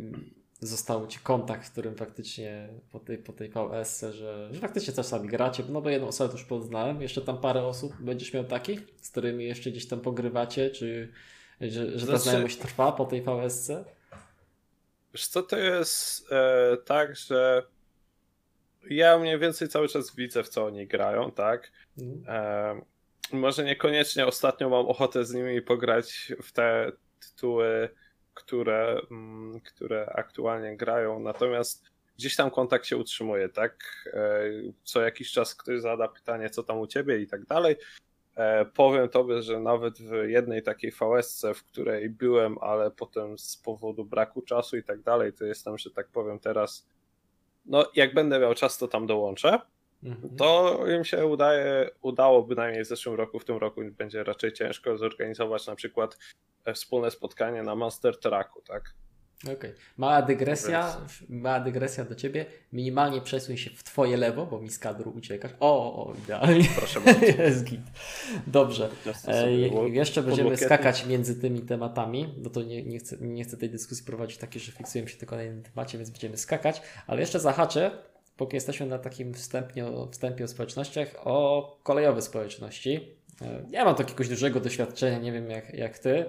został 0.59 1.07
Ci 1.07 1.19
kontakt, 1.19 1.67
w 1.67 1.71
którym 1.71 1.95
faktycznie 1.95 2.69
po 2.91 2.99
tej, 2.99 3.17
po 3.17 3.33
tej 3.33 3.49
VS, 3.49 4.05
że, 4.11 4.49
że 4.51 4.59
faktycznie 4.59 4.93
też 4.93 5.05
sami 5.05 5.27
gracie, 5.27 5.63
no 5.69 5.81
bo 5.81 5.89
jedną 5.89 6.07
osobę 6.07 6.33
już 6.33 6.43
poznałem, 6.43 7.01
jeszcze 7.01 7.21
tam 7.21 7.37
parę 7.41 7.65
osób 7.65 7.93
będziesz 7.99 8.33
miał 8.33 8.43
takich, 8.43 8.81
z 9.01 9.09
którymi 9.09 9.45
jeszcze 9.45 9.71
gdzieś 9.71 9.87
tam 9.87 9.99
pogrywacie, 9.99 10.69
czy 10.69 11.11
że, 11.61 11.99
że 11.99 11.99
ta 11.99 12.05
znaczy... 12.05 12.23
znajomość 12.23 12.57
trwa 12.57 12.91
po 12.91 13.05
tej 13.05 13.21
VS? 13.21 13.71
Co, 15.13 15.43
to 15.43 15.57
jest 15.57 16.31
e, 16.31 16.77
tak, 16.85 17.15
że 17.15 17.63
ja 18.89 19.17
mniej 19.17 19.39
więcej 19.39 19.67
cały 19.67 19.87
czas 19.87 20.15
widzę, 20.15 20.43
w 20.43 20.49
co 20.49 20.65
oni 20.65 20.87
grają, 20.87 21.31
tak? 21.31 21.71
Mm. 21.97 22.23
E, 22.27 22.81
może 23.31 23.63
niekoniecznie 23.63 24.27
ostatnio 24.27 24.69
mam 24.69 24.85
ochotę 24.85 25.25
z 25.25 25.33
nimi 25.33 25.61
pograć 25.61 26.33
w 26.43 26.51
te 26.51 26.91
tytuły, 27.19 27.89
które, 28.37 29.01
mm, 29.11 29.59
które 29.61 30.09
aktualnie 30.15 30.77
grają, 30.77 31.19
natomiast 31.19 31.85
gdzieś 32.17 32.35
tam 32.35 32.51
kontakt 32.51 32.85
się 32.85 32.97
utrzymuje, 32.97 33.49
tak? 33.49 34.05
E, 34.13 34.41
co 34.83 35.01
jakiś 35.01 35.31
czas 35.31 35.55
ktoś 35.55 35.81
zada 35.81 36.07
pytanie, 36.07 36.49
co 36.49 36.63
tam 36.63 36.79
u 36.79 36.87
ciebie 36.87 37.19
i 37.19 37.27
tak 37.27 37.45
dalej. 37.45 37.75
E, 38.35 38.65
powiem 38.65 39.09
tobie, 39.09 39.41
że 39.41 39.59
nawet 39.59 39.99
w 39.99 40.13
jednej 40.27 40.63
takiej 40.63 40.91
VSC, 40.91 41.45
w 41.55 41.63
której 41.63 42.09
byłem, 42.09 42.57
ale 42.61 42.91
potem 42.91 43.37
z 43.37 43.57
powodu 43.57 44.05
braku 44.05 44.41
czasu 44.41 44.77
i 44.77 44.83
tak 44.83 45.01
dalej, 45.01 45.33
to 45.33 45.45
jestem, 45.45 45.77
że 45.77 45.91
tak 45.91 46.07
powiem 46.07 46.39
teraz, 46.39 46.87
no 47.65 47.85
jak 47.95 48.13
będę 48.13 48.39
miał 48.39 48.53
czas, 48.53 48.77
to 48.77 48.87
tam 48.87 49.07
dołączę. 49.07 49.59
Mhm. 50.03 50.35
To 50.35 50.79
im 50.97 51.03
się 51.05 51.25
udaje, 51.25 51.89
udało 52.01 52.43
bynajmniej 52.43 52.83
w 52.83 52.87
zeszłym 52.87 53.15
roku, 53.15 53.39
w 53.39 53.45
tym 53.45 53.57
roku 53.57 53.81
będzie 53.97 54.23
raczej 54.23 54.53
ciężko 54.53 54.97
zorganizować 54.97 55.67
na 55.67 55.75
przykład 55.75 56.17
e, 56.65 56.73
wspólne 56.73 57.11
spotkanie 57.11 57.63
na 57.63 57.75
Master 57.75 58.19
Tracku, 58.19 58.61
tak? 58.61 58.93
Okej. 59.43 59.55
Okay. 59.55 59.73
Mała 59.97 60.21
dygresja, 60.21 60.97
mała 61.29 61.59
dygresja 61.59 62.05
do 62.05 62.15
ciebie. 62.15 62.45
Minimalnie 62.73 63.21
przesuń 63.21 63.57
się 63.57 63.69
w 63.69 63.83
twoje 63.83 64.17
lewo, 64.17 64.45
bo 64.45 64.59
mi 64.59 64.69
z 64.69 64.79
kadru 64.79 65.11
uciekasz. 65.11 65.51
O, 65.59 66.05
o 66.07 66.13
idealnie. 66.23 66.65
Proszę 66.75 67.01
bardzo. 67.01 67.25
Jest 67.43 67.63
git. 67.63 67.81
Dobrze. 68.47 68.89
E, 69.27 69.51
jeszcze 69.89 70.23
będziemy 70.23 70.57
skakać 70.57 71.05
między 71.05 71.41
tymi 71.41 71.61
tematami, 71.61 72.35
bo 72.37 72.49
to 72.49 72.63
nie, 72.63 72.83
nie, 72.83 72.99
chcę, 72.99 73.17
nie 73.21 73.43
chcę 73.43 73.57
tej 73.57 73.69
dyskusji 73.69 74.05
prowadzić 74.05 74.37
takiej, 74.37 74.61
że 74.61 74.71
fiksujemy 74.71 75.09
się 75.09 75.17
tylko 75.17 75.35
na 75.35 75.41
jednym 75.41 75.63
temacie, 75.63 75.97
więc 75.97 76.09
będziemy 76.09 76.37
skakać. 76.37 76.81
Ale 77.07 77.21
jeszcze 77.21 77.39
zahaczę, 77.39 77.91
póki 78.37 78.55
jesteśmy 78.55 78.85
na 78.85 78.99
takim 78.99 79.33
wstępie, 79.33 79.85
wstępie 80.11 80.43
o 80.43 80.47
społecznościach, 80.47 81.15
o 81.23 81.79
kolejowe 81.83 82.21
społeczności. 82.21 83.17
E, 83.41 83.65
ja 83.69 83.85
mam 83.85 83.95
takiego 83.95 84.23
dużego 84.23 84.59
doświadczenia, 84.59 85.17
nie 85.17 85.31
wiem 85.31 85.49
jak, 85.49 85.73
jak 85.73 85.99
ty. 85.99 86.25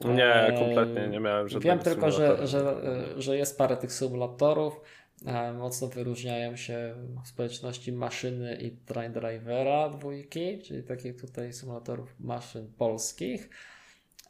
Nie, 0.00 0.54
kompletnie 0.58 1.08
nie 1.08 1.20
miałem 1.20 1.48
żadnego 1.48 1.74
Wiem 1.74 1.84
tylko, 1.84 2.10
że, 2.10 2.46
że, 2.46 2.76
że 3.16 3.36
jest 3.36 3.58
parę 3.58 3.76
tych 3.76 3.92
symulatorów. 3.92 4.80
E, 5.26 5.52
mocno 5.52 5.88
wyróżniają 5.88 6.56
się 6.56 6.94
w 7.24 7.28
społeczności 7.28 7.92
maszyny 7.92 8.56
i 8.56 8.70
train 8.70 9.12
drivera 9.12 9.88
dwójki, 9.88 10.58
czyli 10.58 10.82
takich 10.82 11.20
tutaj 11.20 11.52
symulatorów 11.52 12.14
maszyn 12.20 12.72
polskich. 12.78 13.50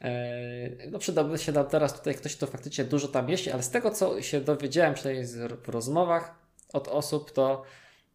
E, 0.00 0.90
no 0.90 0.98
przydałby 0.98 1.38
się 1.38 1.52
nam 1.52 1.66
teraz 1.66 1.98
tutaj 1.98 2.14
ktoś, 2.14 2.36
kto 2.36 2.46
faktycznie 2.46 2.84
dużo 2.84 3.08
tam 3.08 3.28
jeździ, 3.28 3.50
ale 3.50 3.62
z 3.62 3.70
tego 3.70 3.90
co 3.90 4.22
się 4.22 4.40
dowiedziałem, 4.40 4.94
przynajmniej 4.94 5.26
w 5.64 5.68
rozmowach 5.68 6.43
od 6.74 6.88
osób, 6.88 7.30
to 7.30 7.62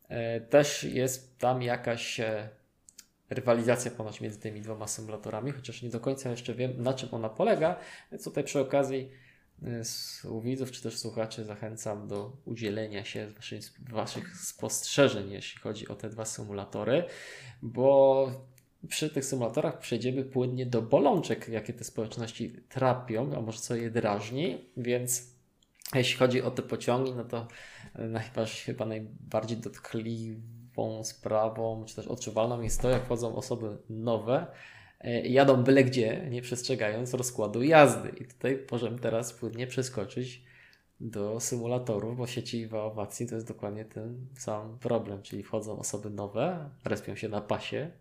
e, 0.08 0.42
też 0.42 0.84
jest 0.84 1.40
tam 1.40 1.62
jakaś 1.62 2.22
rywalizacja 3.30 3.92
ponoć 3.92 4.22
między 4.22 4.40
tymi 4.40 4.62
dwoma 4.62 4.88
symulatorami, 4.88 5.52
chociaż 5.52 5.82
nie 5.82 5.90
do 5.90 6.00
końca 6.00 6.30
jeszcze 6.30 6.54
wiem, 6.54 6.84
na 6.84 6.94
czym 6.94 7.10
ona 7.12 7.30
polega. 7.30 7.76
Więc 8.12 8.24
tutaj 8.24 8.44
przy 8.44 8.60
okazji 8.60 9.12
u 10.30 10.42
widzów 10.42 10.72
czy 10.72 10.84
też 10.84 10.98
słuchaczy 10.98 11.46
zachęcam 11.46 12.08
do 12.08 12.32
udzielenia 12.46 13.06
się 13.06 13.28
waszych, 13.28 13.64
waszych 13.90 14.38
spostrzeżeń, 14.38 15.32
jeśli 15.32 15.62
chodzi 15.62 15.88
o 15.88 15.96
te 15.96 16.10
dwa 16.10 16.26
symulatory, 16.26 17.04
bo 17.62 18.32
przy 18.90 19.10
tych 19.10 19.26
symulatorach 19.26 19.80
przejdziemy 19.80 20.24
płynnie 20.24 20.66
do 20.66 20.82
bolączek, 20.82 21.48
jakie 21.48 21.74
te 21.74 21.84
społeczności 21.84 22.54
trapią, 22.70 23.38
a 23.38 23.42
może 23.42 23.60
co 23.60 23.76
je 23.76 23.92
drażni, 23.92 24.66
więc 24.78 25.36
jeśli 25.96 26.18
chodzi 26.18 26.42
o 26.42 26.52
te 26.52 26.62
pociągi, 26.62 27.14
no 27.14 27.24
to 27.24 27.48
chyba, 28.00 28.46
chyba 28.66 28.86
najbardziej 28.86 29.58
dotkliwe 29.58 30.60
sprawą, 31.04 31.86
czy 31.86 31.96
też 31.96 32.08
odczuwalną 32.08 32.62
jest 32.62 32.82
to, 32.82 32.90
jak 32.90 33.06
wchodzą 33.06 33.36
osoby 33.36 33.78
nowe 33.90 34.48
e, 35.02 35.22
i 35.22 35.34
jadą 35.34 35.64
byle 35.64 35.84
gdzie, 35.84 36.28
nie 36.30 36.42
przestrzegając 36.42 37.14
rozkładu 37.14 37.64
jazdy. 37.64 38.10
I 38.10 38.26
tutaj 38.26 38.66
możemy 38.72 39.00
teraz 39.00 39.34
płynnie 39.34 39.68
przeskoczyć 39.68 40.44
do 41.00 41.40
symulatorów, 41.40 42.18
bo 42.18 42.28
sieci 42.28 42.64
ewaluacji 42.64 43.28
to 43.28 43.36
jest 43.36 43.48
dokładnie 43.48 43.86
ten 43.86 44.28
sam 44.38 44.80
problem, 44.80 45.22
czyli 45.22 45.44
wchodzą 45.44 45.80
osoby 45.80 46.10
nowe, 46.10 46.70
respią 46.86 47.16
się 47.16 47.30
na 47.30 47.42
pasie, 47.42 47.92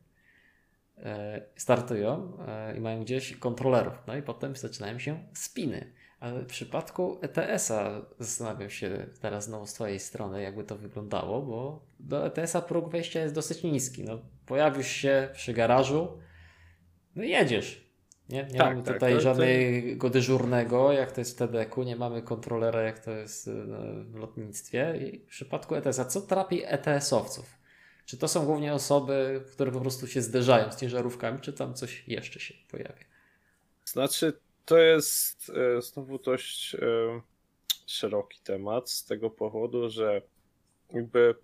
e, 0.96 1.42
startują 1.56 2.38
e, 2.46 2.76
i 2.76 2.80
mają 2.80 3.00
gdzieś 3.00 3.36
kontrolerów, 3.36 4.02
no 4.06 4.16
i 4.16 4.22
potem 4.22 4.56
zaczynają 4.56 4.98
się 4.98 5.24
spiny. 5.34 5.92
Ale 6.20 6.40
w 6.40 6.46
przypadku 6.46 7.18
ETS-a 7.20 8.02
zastanawiam 8.18 8.70
się 8.70 9.06
teraz 9.20 9.44
znowu 9.44 9.66
z 9.66 9.72
Twojej 9.72 10.00
strony, 10.00 10.42
jakby 10.42 10.64
to 10.64 10.76
wyglądało, 10.76 11.42
bo 11.42 11.82
do 12.00 12.26
ETS-a 12.26 12.62
próg 12.62 12.90
wejścia 12.90 13.20
jest 13.20 13.34
dosyć 13.34 13.62
niski. 13.62 14.04
No, 14.04 14.18
pojawisz 14.46 14.88
się 14.88 15.28
przy 15.32 15.52
garażu, 15.52 16.18
no 17.16 17.22
i 17.22 17.28
jedziesz. 17.28 17.88
Nie, 18.28 18.42
nie 18.44 18.58
tak, 18.58 18.68
mamy 18.68 18.82
tak, 18.82 18.94
tutaj 18.94 19.14
to, 19.14 19.20
żadnego 19.20 20.10
dyżurnego, 20.10 20.92
jak 20.92 21.12
to 21.12 21.20
jest 21.20 21.34
w 21.34 21.38
TDK-u, 21.38 21.82
nie 21.82 21.96
mamy 21.96 22.22
kontrolera, 22.22 22.82
jak 22.82 22.98
to 22.98 23.10
jest 23.10 23.50
no, 23.66 23.78
w 24.04 24.14
lotnictwie. 24.14 24.94
I 24.96 25.18
w 25.18 25.26
przypadku 25.26 25.74
ETS-a, 25.74 26.04
co 26.04 26.20
trapi 26.20 26.62
ETS-owców? 26.64 27.58
Czy 28.04 28.16
to 28.16 28.28
są 28.28 28.46
głównie 28.46 28.74
osoby, 28.74 29.42
które 29.52 29.72
po 29.72 29.80
prostu 29.80 30.06
się 30.06 30.22
zderzają 30.22 30.72
z 30.72 30.76
ciężarówkami, 30.76 31.40
czy 31.40 31.52
tam 31.52 31.74
coś 31.74 32.08
jeszcze 32.08 32.40
się 32.40 32.54
pojawia? 32.70 33.04
Znaczy, 33.84 34.40
to 34.68 34.78
jest 34.78 35.50
e, 35.50 35.82
znowu 35.82 36.18
dość 36.18 36.74
e, 36.74 36.78
szeroki 37.86 38.40
temat 38.44 38.90
z 38.90 39.04
tego 39.04 39.30
powodu, 39.30 39.90
że 39.90 40.22
jakby 40.92 41.34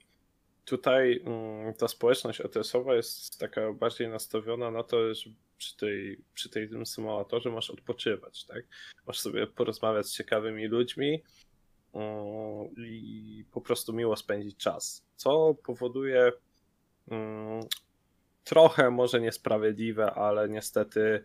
tutaj 0.65 1.23
mm, 1.25 1.75
ta 1.75 1.89
społeczność 1.89 2.41
ETS-owa 2.41 2.95
jest 2.95 3.39
taka 3.39 3.73
bardziej 3.73 4.09
nastawiona 4.09 4.71
na 4.71 4.83
to, 4.83 5.15
że 5.15 5.31
przy, 5.59 5.77
tej, 5.77 6.21
przy 6.35 6.49
tej 6.49 6.69
tym 6.69 6.87
symulatorze 6.87 7.51
masz 7.51 7.71
odpoczywać, 7.71 8.45
tak? 8.45 8.65
Masz 9.07 9.21
sobie 9.21 9.47
porozmawiać 9.47 10.07
z 10.07 10.17
ciekawymi 10.17 10.67
ludźmi 10.67 11.23
mm, 11.95 12.75
i 12.77 13.45
po 13.53 13.61
prostu 13.61 13.93
miło 13.93 14.17
spędzić 14.17 14.57
czas. 14.57 15.05
Co 15.17 15.55
powoduje 15.65 16.33
mm, 17.11 17.61
trochę 18.45 18.91
może 18.91 19.21
niesprawiedliwe, 19.21 20.15
ale 20.15 20.49
niestety 20.49 21.25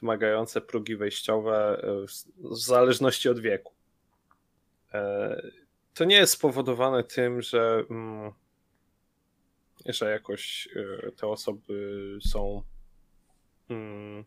wymagające 0.00 0.60
progi 0.60 0.96
wejściowe 0.96 1.82
e, 1.82 2.06
w 2.38 2.56
zależności 2.56 3.28
od 3.28 3.40
wieku. 3.40 3.72
E, 4.94 5.42
to 5.94 6.04
nie 6.04 6.16
jest 6.16 6.32
spowodowane 6.32 7.04
tym, 7.04 7.42
że, 7.42 7.84
mm, 7.90 8.32
że 9.86 10.10
jakoś 10.10 10.68
e, 10.76 11.12
te 11.12 11.26
osoby 11.26 12.18
są 12.30 12.62
mm, 13.68 14.24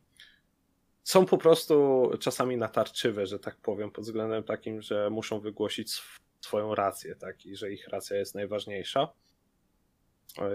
są 1.04 1.26
po 1.26 1.38
prostu 1.38 2.04
czasami 2.20 2.58
natarczywe, 2.58 3.26
że 3.26 3.40
tak 3.40 3.58
powiem, 3.58 3.92
pod 3.92 4.04
względem 4.04 4.44
takim, 4.44 4.82
że 4.82 5.10
muszą 5.10 5.40
wygłosić 5.40 6.02
swoją 6.42 6.76
rację, 6.76 7.16
tak, 7.16 7.46
i 7.46 7.56
że 7.56 7.72
ich 7.72 7.88
racja 7.88 8.18
jest 8.18 8.36
najważniejsza. 8.36 9.08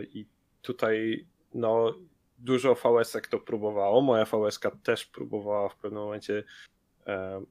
I 0.03 0.27
tutaj 0.63 1.27
no, 1.55 1.95
dużo 2.39 2.75
VS-ek 2.75 3.29
to 3.29 3.39
próbowało. 3.39 4.01
Moja 4.01 4.25
VS 4.25 4.61
też 4.83 5.07
próbowała 5.07 5.69
w 5.69 5.77
pewnym 5.77 6.03
momencie 6.03 6.45
e, 7.07 7.45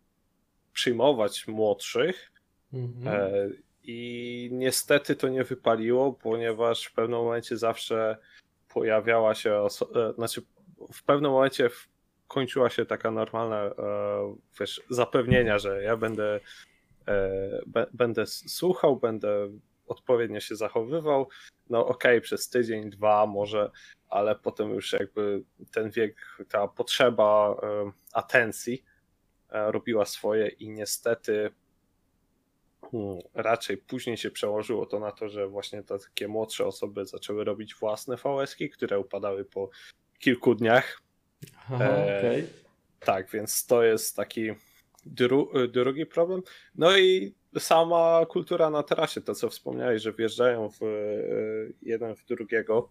przyjmować 0.74 1.48
młodszych. 1.48 2.32
Mhm. 2.74 3.08
E, 3.08 3.50
I 3.84 4.50
niestety 4.52 5.16
to 5.16 5.30
nie 5.30 5.44
wypaliło, 5.44 6.14
ponieważ 6.14 6.86
w 6.86 6.94
pewnym 6.94 7.20
momencie 7.20 7.58
zawsze 7.58 8.18
pojawiała 8.74 9.36
się, 9.36 9.50
oso- 9.50 10.10
e, 10.10 10.14
znaczy 10.14 10.42
w 10.94 11.04
pewnym 11.04 11.32
momencie 11.32 11.70
kończyła 12.28 12.70
się 12.70 12.86
taka 12.86 13.12
normalna 13.12 13.64
e, 13.64 13.74
wiesz, 14.60 14.82
zapewnienia, 14.90 15.60
że 15.60 15.84
ja 15.84 15.98
będę, 15.98 16.40
e, 17.08 17.88
będę 17.94 18.28
słuchał, 18.28 18.96
będę 18.96 19.50
odpowiednio 19.88 20.40
się 20.40 20.56
zachowywał. 20.56 21.30
No 21.70 21.88
okej, 21.88 22.18
okay, 22.18 22.22
przez 22.22 22.50
tydzień, 22.50 22.90
dwa 22.90 23.26
może, 23.26 23.72
ale 24.10 24.36
potem 24.36 24.70
już 24.70 24.94
jakby 24.94 25.44
ten 25.72 25.90
wiek, 25.90 26.38
ta 26.50 26.68
potrzeba 26.68 27.56
atencji 28.14 28.84
robiła 29.50 30.06
swoje 30.06 30.48
i 30.48 30.70
niestety 30.70 31.52
Hmm, 32.94 33.20
raczej 33.34 33.78
później 33.78 34.18
się 34.18 34.32
przełożyło 34.32 34.86
to 34.86 35.00
na 35.00 35.12
to, 35.12 35.30
że 35.30 35.48
właśnie 35.48 35.84
te 35.84 36.00
takie 36.00 36.28
młodsze 36.28 36.66
osoby 36.66 37.06
zaczęły 37.06 37.44
robić 37.44 37.76
własne 37.76 38.18
VS-ki, 38.18 38.70
które 38.70 39.00
upadały 39.00 39.46
po 39.46 39.70
kilku 40.20 40.56
dniach. 40.56 41.02
Aha, 41.58 41.86
e, 41.86 42.20
okay. 42.20 42.48
Tak, 43.00 43.30
więc 43.30 43.66
to 43.66 43.84
jest 43.84 44.16
taki 44.16 44.52
dru 45.06 45.52
drugi 45.68 46.06
problem. 46.06 46.42
No 46.76 46.98
i 46.98 47.36
sama 47.60 48.26
kultura 48.26 48.70
na 48.70 48.84
terasie, 48.84 49.22
to 49.22 49.36
co 49.36 49.50
wspomniałeś, 49.50 50.02
że 50.02 50.14
wjeżdżają 50.14 50.70
w 50.70 50.84
e, 50.84 50.88
jeden 51.82 52.16
w 52.16 52.26
drugiego, 52.26 52.90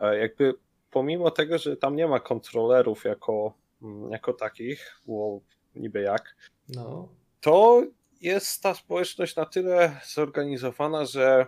e, 0.00 0.18
jakby 0.18 0.54
pomimo 0.90 1.30
tego, 1.30 1.58
że 1.58 1.76
tam 1.76 1.96
nie 1.96 2.08
ma 2.08 2.20
kontrolerów 2.20 3.04
jako, 3.04 3.54
mm, 3.82 4.10
jako 4.10 4.32
takich, 4.32 5.00
bo 5.06 5.40
niby 5.74 6.00
jak, 6.00 6.36
no. 6.68 7.08
to 7.40 7.82
jest 8.20 8.62
ta 8.62 8.74
społeczność 8.74 9.36
na 9.36 9.46
tyle 9.46 10.00
zorganizowana, 10.06 11.04
że 11.04 11.46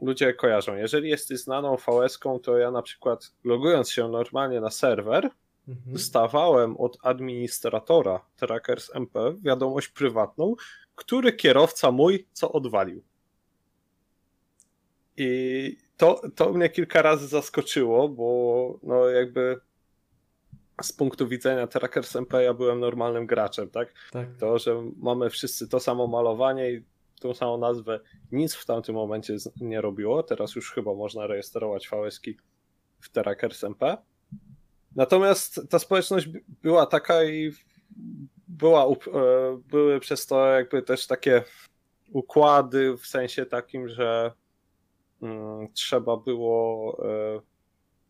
ludzie 0.00 0.34
kojarzą. 0.34 0.76
Jeżeli 0.76 1.08
jesteś 1.08 1.40
znaną 1.40 1.76
VS-ką, 1.76 2.38
to 2.38 2.58
ja 2.58 2.70
na 2.70 2.82
przykład 2.82 3.32
logując 3.44 3.90
się 3.90 4.08
normalnie 4.08 4.60
na 4.60 4.70
serwer, 4.70 5.30
mhm. 5.68 5.92
dostawałem 5.92 6.76
od 6.76 6.98
administratora 7.02 8.20
Trackers 8.36 8.90
MP 8.94 9.34
wiadomość 9.42 9.88
prywatną, 9.88 10.54
który 10.98 11.32
kierowca 11.32 11.90
mój 11.90 12.26
co 12.32 12.52
odwalił. 12.52 13.02
I 15.16 15.76
to, 15.96 16.22
to 16.34 16.52
mnie 16.52 16.68
kilka 16.68 17.02
razy 17.02 17.26
zaskoczyło, 17.26 18.08
bo 18.08 18.78
no 18.82 19.08
jakby 19.08 19.60
z 20.82 20.92
punktu 20.92 21.28
widzenia 21.28 21.66
Trackers 21.66 22.16
MP 22.16 22.42
ja 22.42 22.54
byłem 22.54 22.80
normalnym 22.80 23.26
graczem, 23.26 23.70
tak? 23.70 23.94
tak? 24.12 24.28
To, 24.38 24.58
że 24.58 24.82
mamy 24.96 25.30
wszyscy 25.30 25.68
to 25.68 25.80
samo 25.80 26.06
malowanie 26.06 26.70
i 26.70 26.84
tą 27.20 27.34
samą 27.34 27.58
nazwę, 27.58 28.00
nic 28.32 28.54
w 28.54 28.66
tamtym 28.66 28.94
momencie 28.94 29.36
nie 29.60 29.80
robiło. 29.80 30.22
Teraz 30.22 30.54
już 30.54 30.72
chyba 30.72 30.94
można 30.94 31.26
rejestrować 31.26 31.88
VS-ki 31.88 32.36
w 33.00 33.08
Trackers 33.10 33.64
MP. 33.64 33.96
Natomiast 34.96 35.60
ta 35.70 35.78
społeczność 35.78 36.28
była 36.62 36.86
taka 36.86 37.24
i 37.24 37.52
była, 38.48 38.86
e, 38.86 38.96
były 39.70 40.00
przez 40.00 40.26
to 40.26 40.46
jakby 40.46 40.82
też 40.82 41.06
takie 41.06 41.44
układy 42.12 42.96
w 42.96 43.06
sensie 43.06 43.46
takim, 43.46 43.88
że 43.88 44.32
mm, 45.22 45.72
trzeba 45.72 46.16
było 46.16 46.96
e, 47.08 47.40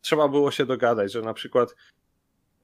trzeba 0.00 0.28
było 0.28 0.50
się 0.50 0.66
dogadać, 0.66 1.12
że 1.12 1.22
na 1.22 1.34
przykład 1.34 1.74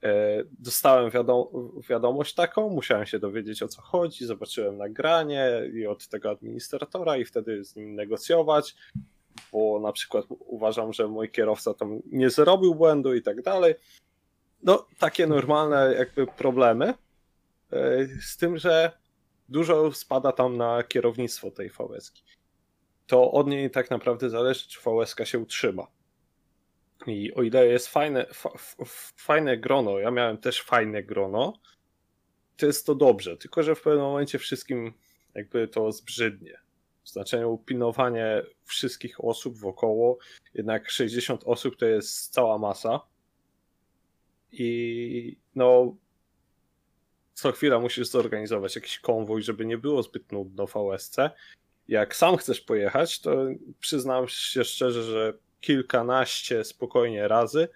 E, 0.04 0.42
dostałem 0.58 1.10
wiadom 1.10 1.46
wiadomość 1.88 2.34
taką, 2.34 2.68
musiałem 2.68 3.06
się 3.06 3.18
dowiedzieć 3.18 3.62
o 3.62 3.68
co 3.68 3.82
chodzi, 3.82 4.26
zobaczyłem 4.26 4.76
nagranie 4.76 5.50
i 5.74 5.86
od 5.86 6.08
tego 6.08 6.30
administratora 6.30 7.16
i 7.16 7.24
wtedy 7.24 7.64
z 7.64 7.76
nim 7.76 7.94
negocjować, 7.94 8.74
bo 9.52 9.80
na 9.80 9.92
przykład 9.92 10.24
uważam, 10.28 10.92
że 10.92 11.08
mój 11.08 11.30
kierowca 11.30 11.74
tam 11.74 12.00
nie 12.06 12.30
zrobił 12.30 12.74
błędu 12.74 13.14
i 13.14 13.22
tak 13.22 13.42
dalej. 13.42 13.74
No, 14.62 14.86
takie 14.98 15.26
normalne 15.26 15.94
jakby 15.98 16.26
problemy, 16.26 16.94
z 18.20 18.36
tym, 18.36 18.58
że 18.58 18.92
dużo 19.48 19.92
spada 19.92 20.32
tam 20.32 20.56
na 20.56 20.82
kierownictwo 20.82 21.50
tej 21.50 21.70
VS. 21.70 22.12
To 23.06 23.32
od 23.32 23.46
niej 23.46 23.70
tak 23.70 23.90
naprawdę 23.90 24.30
zależy, 24.30 24.68
czy 24.68 24.80
VS 24.80 25.28
się 25.28 25.38
utrzyma 25.38 25.86
i 27.06 27.34
o 27.34 27.42
ile 27.42 27.66
jest 27.66 27.88
fajne, 27.88 28.26
fajne 29.16 29.56
grono, 29.58 29.98
ja 29.98 30.10
miałem 30.10 30.38
też 30.38 30.62
fajne 30.62 31.02
grono, 31.02 31.52
to 32.56 32.66
jest 32.66 32.86
to 32.86 32.94
dobrze, 32.94 33.36
tylko 33.36 33.62
że 33.62 33.74
w 33.74 33.82
pewnym 33.82 34.02
momencie 34.02 34.38
wszystkim 34.38 34.92
jakby 35.34 35.68
to 35.68 35.92
zbrzydnie. 35.92 36.58
W 37.02 37.08
znaczeniu 37.08 37.58
pilnowanie 37.58 38.42
wszystkich 38.64 39.24
osób 39.24 39.58
wokoło, 39.58 40.18
jednak 40.54 40.90
60 40.90 41.44
osób 41.44 41.76
to 41.76 41.86
jest 41.86 42.32
cała 42.32 42.58
masa. 42.58 43.00
I 44.52 45.38
no, 45.54 45.96
co 47.34 47.52
chwila 47.52 47.78
musisz 47.78 48.08
zorganizować 48.08 48.76
jakiś 48.76 48.98
konwój, 48.98 49.42
żeby 49.42 49.66
nie 49.66 49.78
było 49.78 50.02
zbyt 50.02 50.32
nudno 50.32 50.66
w 50.66 50.72
VSC. 50.72 51.16
Jak 51.88 52.16
sam 52.16 52.36
chcesz 52.36 52.60
pojechać, 52.60 53.20
to 53.20 53.36
przyznam 53.80 54.28
się 54.28 54.64
szczerze, 54.64 55.02
że 55.02 55.32
kilkanaście 55.60 56.64
spokojnie 56.64 57.28
razy, 57.28 57.68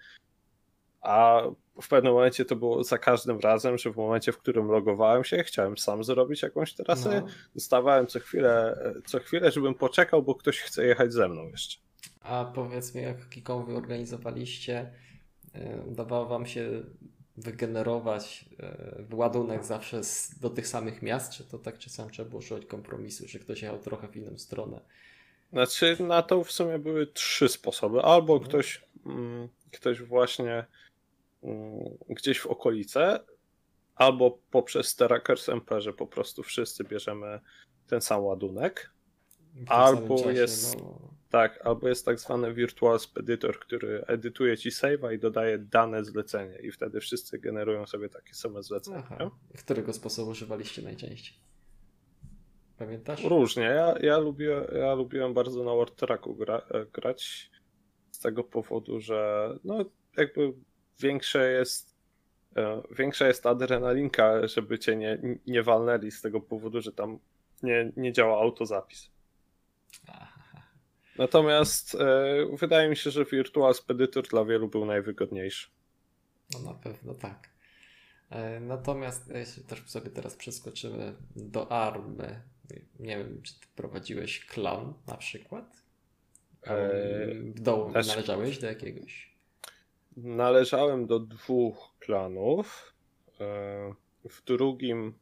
a 1.01 1.41
w 1.81 1.87
pewnym 1.87 2.13
momencie 2.13 2.45
to 2.45 2.55
było 2.55 2.83
za 2.83 2.97
każdym 2.97 3.39
razem, 3.39 3.77
że 3.77 3.93
w 3.93 3.97
momencie, 3.97 4.31
w 4.31 4.37
którym 4.37 4.67
logowałem 4.67 5.23
się, 5.23 5.43
chciałem 5.43 5.77
sam 5.77 6.03
zrobić 6.03 6.41
jakąś 6.41 6.73
trasę, 6.73 7.21
no. 7.21 7.27
dostawałem 7.55 8.07
co 8.07 8.19
chwilę, 8.19 8.77
co 9.05 9.19
chwilę, 9.19 9.51
żebym 9.51 9.73
poczekał, 9.73 10.23
bo 10.23 10.35
ktoś 10.35 10.59
chce 10.59 10.85
jechać 10.85 11.13
ze 11.13 11.29
mną 11.29 11.47
jeszcze. 11.47 11.79
A 12.21 12.45
powiedzmy, 12.45 13.01
jak 13.01 13.29
kikowy 13.29 13.75
organizowaliście, 13.75 14.93
e, 15.53 15.81
udawało 15.81 16.25
wam 16.25 16.45
się 16.45 16.83
wygenerować 17.39 18.45
e, 18.59 19.15
ładunek 19.15 19.65
zawsze 19.65 20.01
do 20.41 20.49
tych 20.49 20.67
samych 20.67 21.01
miast, 21.01 21.33
czy 21.33 21.43
to 21.43 21.59
tak 21.59 21.77
czasem 21.77 22.09
trzeba 22.09 22.29
było 22.29 22.41
szukać 22.41 22.65
kompromisu, 22.65 23.27
że 23.27 23.39
ktoś 23.39 23.61
jechał 23.61 23.79
trochę 23.79 24.07
w 24.07 24.15
inną 24.15 24.37
stronę? 24.37 24.81
Znaczy, 25.51 25.97
na 25.99 26.21
to 26.21 26.43
w 26.43 26.51
sumie 26.51 26.79
były 26.79 27.07
trzy 27.07 27.49
sposoby. 27.49 28.01
Albo 28.01 28.33
mhm. 28.33 28.49
ktoś, 28.49 28.85
mm, 29.05 29.49
ktoś 29.71 30.01
właśnie 30.01 30.65
mm, 31.43 31.97
gdzieś 32.09 32.39
w 32.39 32.47
okolice, 32.47 33.19
albo 33.95 34.39
poprzez 34.51 34.95
Trackers 34.95 35.49
MP, 35.49 35.81
że 35.81 35.93
po 35.93 36.07
prostu 36.07 36.43
wszyscy 36.43 36.83
bierzemy 36.83 37.39
ten 37.87 38.01
sam 38.01 38.23
ładunek. 38.23 38.91
Albo 39.67 40.31
jest 40.31 40.77
no. 40.77 41.08
Tak, 41.29 41.59
albo 41.65 41.89
jest 41.89 42.05
tak 42.05 42.19
zwany 42.19 42.53
Virtual 42.53 42.99
Speditor, 42.99 43.59
który 43.59 44.05
edytuje 44.07 44.57
ci 44.57 44.69
save'a 44.69 45.13
i 45.13 45.19
dodaje 45.19 45.57
dane 45.57 46.05
zlecenie 46.05 46.59
i 46.59 46.71
wtedy 46.71 46.99
wszyscy 46.99 47.39
generują 47.39 47.85
sobie 47.85 48.09
takie 48.09 48.33
same 48.33 48.63
zlecenie. 48.63 49.03
Którego 49.57 49.93
sposobu 49.93 50.31
używaliście 50.31 50.81
najczęściej? 50.81 51.37
Pamiętasz? 52.77 53.23
Różnie. 53.23 53.63
Ja, 53.63 53.95
ja, 54.01 54.17
lubię, 54.17 54.61
ja 54.79 54.93
lubiłem 54.93 55.33
bardzo 55.33 55.63
na 55.63 55.71
World 55.71 55.95
Tracku 55.95 56.35
gra, 56.35 56.61
e, 56.71 56.85
grać 56.85 57.51
z 58.11 58.19
tego 58.19 58.43
powodu, 58.43 58.99
że 58.99 59.49
no 59.63 59.85
jakby 60.17 60.53
większe 60.99 61.51
jest 61.51 61.95
e, 62.57 62.81
większa 62.91 63.27
jest 63.27 63.45
adrenalinka, 63.45 64.47
żeby 64.47 64.79
cię 64.79 64.95
nie, 64.95 65.37
nie 65.47 65.63
walnęli 65.63 66.11
z 66.11 66.21
tego 66.21 66.41
powodu, 66.41 66.81
że 66.81 66.91
tam 66.91 67.19
nie, 67.63 67.91
nie 67.97 68.13
działa 68.13 68.41
autozapis. 68.41 69.11
Natomiast 71.19 71.95
e, 71.95 72.45
wydaje 72.53 72.89
mi 72.89 72.95
się, 72.95 73.11
że 73.11 73.25
Virtual 73.25 73.73
Speditor 73.73 74.27
dla 74.27 74.45
wielu 74.45 74.67
był 74.67 74.85
najwygodniejszy. 74.85 75.69
No 76.53 76.59
na 76.59 76.73
pewno 76.73 77.13
tak. 77.13 77.49
E, 78.29 78.59
natomiast 78.59 79.29
jeśli 79.35 79.63
też 79.63 79.89
sobie 79.89 80.09
teraz 80.09 80.35
przeskoczymy 80.35 81.15
do 81.35 81.71
army, 81.71 82.41
nie 82.99 83.17
wiem, 83.17 83.41
czy 83.43 83.59
ty 83.59 83.67
prowadziłeś 83.75 84.45
klan 84.45 84.93
na 85.07 85.17
przykład? 85.17 85.83
Eee, 86.63 87.53
do, 87.55 87.89
znaczy, 87.91 88.09
należałeś 88.09 88.59
do 88.59 88.67
jakiegoś? 88.67 89.35
Należałem 90.17 91.07
do 91.07 91.19
dwóch 91.19 91.95
klanów. 91.99 92.93
Eee, 93.39 93.93
w 94.29 94.43
drugim, 94.43 95.13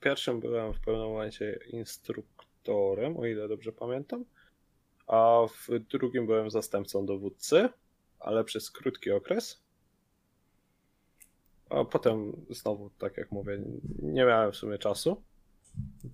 pierwszym 0.00 0.40
byłem 0.40 0.72
w 0.72 0.80
pewnym 0.80 1.02
momencie 1.02 1.58
instruktorem, 1.70 3.16
o 3.16 3.26
ile 3.26 3.48
dobrze 3.48 3.72
pamiętam, 3.72 4.24
a 5.08 5.40
w 5.46 5.78
drugim 5.78 6.26
byłem 6.26 6.50
zastępcą 6.50 7.06
dowódcy, 7.06 7.68
ale 8.20 8.44
przez 8.44 8.70
krótki 8.70 9.10
okres. 9.10 9.62
A 11.70 11.84
potem 11.84 12.32
znowu, 12.50 12.90
tak 12.98 13.16
jak 13.16 13.32
mówię, 13.32 13.58
nie 14.02 14.24
miałem 14.24 14.52
w 14.52 14.56
sumie 14.56 14.78
czasu 14.78 15.22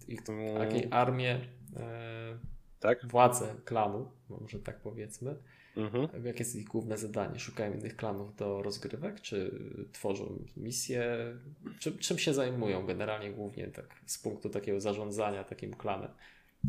ich 0.08 0.22
takiej 0.58 0.88
armię, 0.90 1.40
e, 1.76 2.38
tak? 2.80 3.06
władzę 3.06 3.54
klanu, 3.64 4.10
może 4.28 4.58
tak 4.58 4.80
powiedzmy. 4.80 5.36
Mhm. 5.76 6.24
Jakie 6.24 6.38
jest 6.38 6.56
ich 6.56 6.66
główne 6.66 6.98
zadanie? 6.98 7.38
Szukają 7.38 7.72
innych 7.72 7.96
klanów 7.96 8.36
do 8.36 8.62
rozgrywek, 8.62 9.20
czy 9.20 9.60
tworzą 9.92 10.44
misje? 10.56 11.16
Czy, 11.78 11.98
czym 11.98 12.18
się 12.18 12.34
zajmują 12.34 12.86
generalnie 12.86 13.32
głównie 13.32 13.66
tak 13.66 13.86
z 14.06 14.18
punktu 14.18 14.50
takiego 14.50 14.80
zarządzania 14.80 15.44
takim 15.44 15.74
klanem? 15.74 16.10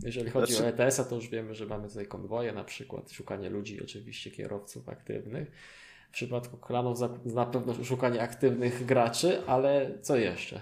Jeżeli 0.03 0.29
chodzi 0.29 0.53
znaczy... 0.53 0.81
o 0.81 0.83
ETS-a, 0.83 1.03
to 1.03 1.15
już 1.15 1.29
wiemy, 1.29 1.55
że 1.55 1.65
mamy 1.65 1.87
tutaj 1.87 2.07
konwoje, 2.07 2.53
na 2.53 2.63
przykład 2.63 3.11
szukanie 3.11 3.49
ludzi, 3.49 3.83
oczywiście 3.83 4.31
kierowców 4.31 4.89
aktywnych. 4.89 5.51
W 6.09 6.13
przypadku 6.13 6.57
klanów 6.57 6.99
na 7.25 7.45
pewno 7.45 7.83
szukanie 7.83 8.21
aktywnych 8.21 8.85
graczy, 8.85 9.41
ale 9.47 9.97
co 10.01 10.17
jeszcze? 10.17 10.61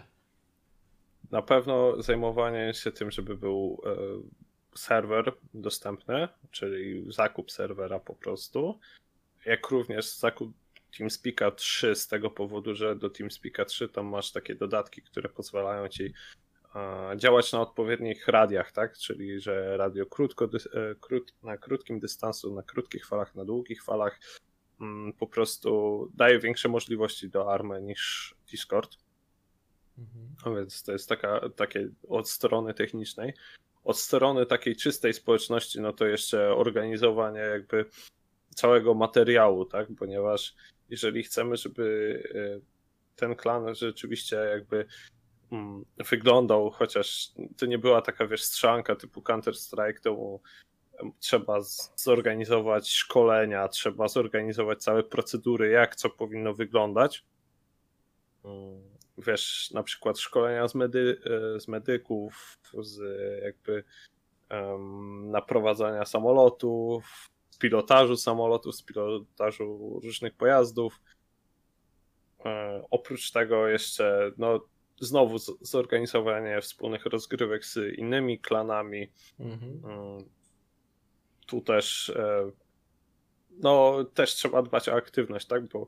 Na 1.32 1.42
pewno 1.42 2.02
zajmowanie 2.02 2.74
się 2.74 2.92
tym, 2.92 3.12
żeby 3.12 3.38
był 3.38 3.82
e, 3.86 3.96
serwer 4.78 5.34
dostępny, 5.54 6.28
czyli 6.52 7.06
zakup 7.12 7.52
serwera 7.52 8.00
po 8.00 8.16
prostu, 8.16 8.80
jak 9.46 9.70
również 9.70 10.18
zakup 10.18 10.54
TeamSpeaka 10.98 11.52
3 11.52 11.96
z 11.96 12.08
tego 12.08 12.30
powodu, 12.30 12.76
że 12.76 12.96
do 12.96 13.10
TeamSpeaka 13.10 13.66
3 13.66 13.90
tam 13.90 14.06
masz 14.06 14.32
takie 14.32 14.56
dodatki, 14.56 15.02
które 15.02 15.30
pozwalają 15.30 15.88
ci 15.88 16.14
działać 17.16 17.54
na 17.54 17.62
odpowiednich 17.62 18.28
radiach, 18.28 18.72
tak? 18.72 18.98
Czyli 18.98 19.40
że 19.40 19.78
radio 19.78 20.06
krótko, 20.06 20.46
e, 20.46 20.50
krót, 21.00 21.34
na 21.44 21.58
krótkim 21.58 22.00
dystansu, 22.00 22.56
na 22.56 22.64
krótkich 22.64 23.08
falach, 23.08 23.36
na 23.36 23.46
długich 23.46 23.84
falach 23.84 24.20
mm, 24.82 25.14
po 25.14 25.28
prostu 25.28 26.12
daje 26.14 26.40
większe 26.40 26.70
możliwości 26.70 27.30
do 27.30 27.54
army 27.54 27.82
niż 27.82 28.36
Discord. 28.52 28.98
Mhm. 29.98 30.36
A 30.46 30.60
więc 30.60 30.84
to 30.84 30.92
jest 30.92 31.10
taka, 31.10 31.50
takie 31.56 31.90
od 32.08 32.30
strony 32.30 32.74
technicznej. 32.74 33.34
Od 33.84 34.00
strony 34.00 34.46
takiej 34.46 34.76
czystej 34.76 35.14
społeczności, 35.14 35.82
no 35.82 35.94
to 35.94 36.06
jeszcze 36.06 36.56
organizowanie 36.56 37.40
jakby 37.40 37.86
całego 38.56 38.94
materiału, 38.94 39.66
tak? 39.66 39.88
Ponieważ 40.00 40.56
jeżeli 40.90 41.24
chcemy, 41.24 41.58
żeby 41.58 42.24
e, 42.36 42.60
ten 43.16 43.36
klan 43.36 43.76
rzeczywiście 43.76 44.36
jakby 44.36 44.86
wyglądał, 46.10 46.72
chociaż 46.72 47.32
to 47.58 47.66
nie 47.66 47.78
była 47.78 48.02
taka, 48.02 48.28
wiesz, 48.28 48.44
strzanka 48.44 48.96
typu 48.96 49.22
Counter-Strike, 49.22 50.00
to 50.02 50.40
trzeba 51.20 51.60
zorganizować 51.96 52.90
szkolenia, 52.90 53.68
trzeba 53.68 54.08
zorganizować 54.08 54.84
całe 54.84 55.04
procedury, 55.04 55.70
jak 55.70 55.96
co 55.96 56.10
powinno 56.10 56.54
wyglądać. 56.54 57.26
Mm, 58.46 58.82
wiesz, 59.18 59.72
na 59.72 59.84
przykład 59.84 60.20
szkolenia 60.20 60.68
z, 60.68 60.76
medy, 60.76 61.22
e, 61.56 61.60
z 61.60 61.68
medyków, 61.68 62.60
z 62.80 63.00
jakby 63.44 63.84
um, 64.52 65.32
naprowadzania 65.32 66.06
samolotów, 66.06 67.30
z 67.50 67.58
pilotażu 67.58 68.18
samolotów, 68.18 68.76
z 68.76 68.84
pilotażu 68.84 70.00
różnych 70.04 70.34
pojazdów. 70.34 71.02
E, 72.46 72.84
oprócz 72.92 73.32
tego 73.32 73.68
jeszcze, 73.68 74.32
no, 74.38 74.60
znowu 75.04 75.38
zorganizowanie 75.62 76.62
wspólnych 76.62 77.06
rozgrywek 77.06 77.66
z 77.66 77.98
innymi 77.98 78.40
klanami. 78.40 79.12
Mhm. 79.40 79.82
Mm, 79.86 80.30
tu 81.48 81.62
też, 81.62 82.10
e, 82.10 82.52
no, 83.52 84.04
też 84.14 84.36
trzeba 84.36 84.62
dbać 84.62 84.90
o 84.90 84.94
aktywność, 84.94 85.48
tak, 85.48 85.68
bo 85.68 85.88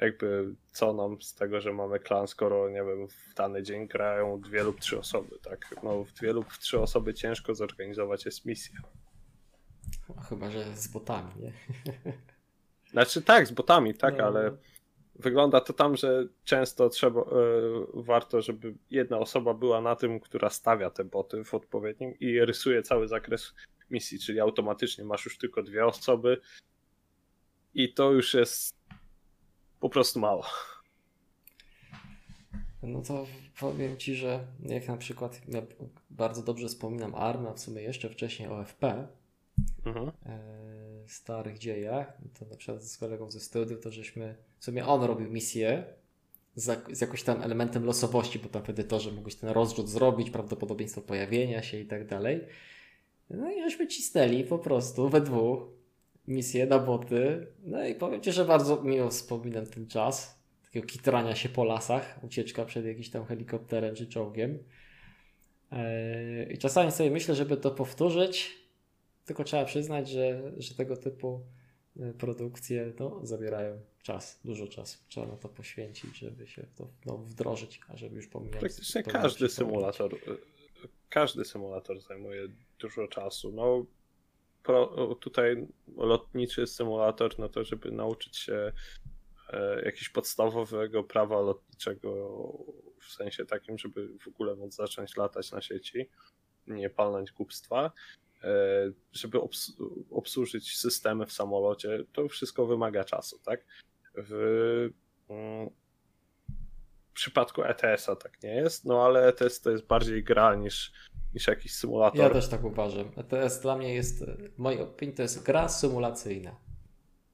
jakby 0.00 0.54
co 0.72 0.92
nam 0.92 1.22
z 1.22 1.34
tego, 1.34 1.60
że 1.60 1.72
mamy 1.72 2.00
klan, 2.00 2.28
skoro 2.28 2.68
nie 2.68 2.84
wiem, 2.84 3.08
w 3.08 3.34
dany 3.34 3.62
dzień 3.62 3.88
grają 3.88 4.40
dwie 4.40 4.62
lub 4.62 4.80
trzy 4.80 4.98
osoby, 4.98 5.38
tak? 5.42 5.74
No 5.82 6.04
w 6.04 6.12
dwie 6.12 6.32
lub 6.32 6.52
w 6.52 6.58
trzy 6.58 6.80
osoby 6.80 7.14
ciężko 7.14 7.54
zorganizować 7.54 8.24
jest 8.24 8.44
misję. 8.44 8.74
Chyba, 10.28 10.50
że 10.50 10.76
z 10.76 10.88
botami, 10.88 11.30
nie? 11.36 11.52
Znaczy 12.92 13.22
tak, 13.22 13.46
z 13.46 13.52
botami, 13.52 13.94
tak, 13.94 14.18
no. 14.18 14.24
ale 14.24 14.56
wygląda 15.16 15.60
to 15.60 15.72
tam, 15.72 15.96
że 15.96 16.26
często 16.44 16.88
trzeba, 16.88 17.20
y, 17.20 17.24
warto, 17.94 18.42
żeby 18.42 18.74
jedna 18.90 19.18
osoba 19.18 19.54
była 19.54 19.80
na 19.80 19.96
tym, 19.96 20.20
która 20.20 20.50
stawia 20.50 20.90
te 20.90 21.04
boty 21.04 21.44
w 21.44 21.54
odpowiednim 21.54 22.18
i 22.20 22.40
rysuje 22.40 22.82
cały 22.82 23.08
zakres 23.08 23.54
misji, 23.90 24.18
czyli 24.18 24.40
automatycznie 24.40 25.04
masz 25.04 25.24
już 25.24 25.38
tylko 25.38 25.62
dwie 25.62 25.86
osoby 25.86 26.40
i 27.74 27.92
to 27.92 28.12
już 28.12 28.34
jest 28.34 28.74
po 29.80 29.88
prostu 29.88 30.20
mało. 30.20 30.46
No 32.82 33.02
to 33.02 33.26
powiem 33.60 33.96
Ci, 33.96 34.14
że 34.14 34.46
jak 34.62 34.88
na 34.88 34.96
przykład 34.96 35.40
ja 35.48 35.62
bardzo 36.10 36.42
dobrze 36.42 36.68
wspominam 36.68 37.14
Armę, 37.14 37.48
a 37.48 37.52
w 37.52 37.60
sumie 37.60 37.82
jeszcze 37.82 38.10
wcześniej 38.10 38.48
OFP, 38.48 39.08
mhm. 39.86 40.10
e, 40.26 40.64
starych 41.06 41.58
dziejach, 41.58 42.18
to 42.38 42.44
na 42.46 42.56
przykład 42.56 42.84
z 42.84 42.98
kolegą 42.98 43.30
ze 43.30 43.40
studiów, 43.40 43.80
to 43.80 43.90
żeśmy, 43.90 44.34
w 44.58 44.64
sumie 44.64 44.86
on 44.86 45.02
robił 45.02 45.30
misję 45.30 45.84
z, 46.54 46.96
z 46.96 47.00
jakimś 47.00 47.22
tam 47.22 47.42
elementem 47.42 47.84
losowości, 47.84 48.38
bo 48.38 48.48
tam 48.48 48.62
w 48.62 48.70
edytorze 48.70 49.10
mógłbyś 49.10 49.34
ten 49.34 49.50
rozrzut 49.50 49.88
zrobić, 49.88 50.30
prawdopodobieństwo 50.30 51.00
pojawienia 51.00 51.62
się 51.62 51.78
i 51.78 51.86
tak 51.86 52.06
dalej. 52.06 52.40
No 53.30 53.52
i 53.52 53.60
żeśmy 53.62 53.86
cisnęli 53.86 54.44
po 54.44 54.58
prostu 54.58 55.08
we 55.08 55.20
dwóch 55.20 55.62
misje 56.28 56.66
na 56.66 56.78
boty. 56.78 57.46
No 57.64 57.86
i 57.86 57.94
powiem 57.94 58.20
Ci, 58.20 58.32
że 58.32 58.44
bardzo 58.44 58.82
miło 58.82 59.10
wspominam 59.10 59.66
ten 59.66 59.86
czas. 59.86 60.44
Takiego 60.64 60.86
kitrania 60.86 61.34
się 61.34 61.48
po 61.48 61.64
lasach, 61.64 62.18
ucieczka 62.22 62.64
przed 62.64 62.86
jakimś 62.86 63.10
tam 63.10 63.24
helikopterem 63.24 63.94
czy 63.94 64.06
czołgiem. 64.06 64.58
E, 65.72 66.52
I 66.52 66.58
czasami 66.58 66.92
sobie 66.92 67.10
myślę, 67.10 67.34
żeby 67.34 67.56
to 67.56 67.70
powtórzyć, 67.70 68.63
tylko 69.24 69.44
trzeba 69.44 69.64
przyznać, 69.64 70.08
że, 70.08 70.52
że 70.56 70.74
tego 70.74 70.96
typu 70.96 71.46
e, 72.00 72.12
produkcje 72.12 72.92
no, 72.98 73.20
zabierają 73.22 73.80
czas, 74.02 74.40
dużo 74.44 74.66
czasu. 74.66 74.98
Trzeba 75.08 75.26
na 75.26 75.36
to 75.36 75.48
poświęcić, 75.48 76.18
żeby 76.18 76.46
się 76.46 76.66
to 76.76 76.88
no, 77.06 77.18
wdrożyć, 77.18 77.80
a 77.88 77.96
żeby 77.96 78.16
już 78.16 78.26
pomijać. 78.26 78.60
Praktycznie 78.60 79.02
każdy 79.02 79.48
symulator, 79.48 80.14
e, 80.14 80.18
każdy 81.08 81.44
symulator 81.44 82.00
zajmuje 82.00 82.48
dużo 82.78 83.08
czasu. 83.08 83.52
No, 83.52 83.86
pro, 84.62 85.14
tutaj 85.14 85.66
lotniczy 85.96 86.66
symulator, 86.66 87.38
no 87.38 87.48
to 87.48 87.64
żeby 87.64 87.90
nauczyć 87.90 88.36
się 88.36 88.72
e, 89.52 89.82
jakiegoś 89.84 90.08
podstawowego 90.08 91.04
prawa 91.04 91.40
lotniczego, 91.40 92.10
w 93.00 93.12
sensie 93.12 93.44
takim, 93.44 93.78
żeby 93.78 94.08
w 94.18 94.28
ogóle 94.28 94.54
móc 94.54 94.74
zacząć 94.74 95.16
latać 95.16 95.52
na 95.52 95.60
sieci, 95.60 96.10
nie 96.66 96.90
palnąć 96.90 97.32
głupstwa, 97.32 97.92
żeby 99.12 99.40
obs 99.40 99.72
obsłużyć 100.10 100.76
systemy 100.76 101.26
w 101.26 101.32
samolocie, 101.32 102.04
to 102.12 102.28
wszystko 102.28 102.66
wymaga 102.66 103.04
czasu, 103.04 103.38
tak? 103.44 103.66
W, 104.14 104.32
mm, 105.28 105.70
w 107.10 107.12
przypadku 107.14 107.62
ETS-a 107.62 108.16
tak 108.16 108.42
nie 108.42 108.54
jest, 108.54 108.84
no 108.84 109.04
ale 109.04 109.26
ETS 109.26 109.60
to 109.60 109.70
jest 109.70 109.86
bardziej 109.86 110.24
gra 110.24 110.54
niż 110.54 110.92
niż 111.34 111.46
jakiś 111.46 111.74
symulator. 111.74 112.20
Ja 112.20 112.30
też 112.30 112.48
tak 112.48 112.64
uważam. 112.64 113.10
ETS 113.16 113.60
dla 113.60 113.76
mnie 113.76 113.94
jest, 113.94 114.24
w 114.24 114.58
mojej 114.58 114.80
opinii 114.80 115.14
to 115.14 115.22
jest 115.22 115.42
gra 115.42 115.68
symulacyjna. 115.68 116.56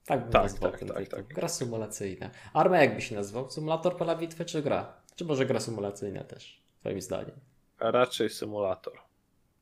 Tak 0.07 0.23
bym 0.23 0.33
tak, 0.33 0.42
nazwał 0.42 0.70
tak, 0.70 0.81
ten 0.81 0.88
tak, 0.88 1.09
tak, 1.09 1.29
Gra 1.29 1.49
symulacyjna. 1.49 2.31
Arma 2.53 2.79
jak 2.79 2.94
by 2.94 3.03
się 3.03 3.16
nazwał? 3.16 3.51
Symulator 3.51 3.96
pola 3.96 4.16
bitwy 4.16 4.44
czy 4.44 4.62
gra? 4.62 5.03
Czy 5.16 5.25
może 5.25 5.46
gra 5.46 5.61
symulacyjna 5.61 6.25
też, 6.25 6.62
twoim 6.81 7.01
zdaniem? 7.01 7.40
Raczej 7.81 8.31
symulator. 8.31 9.10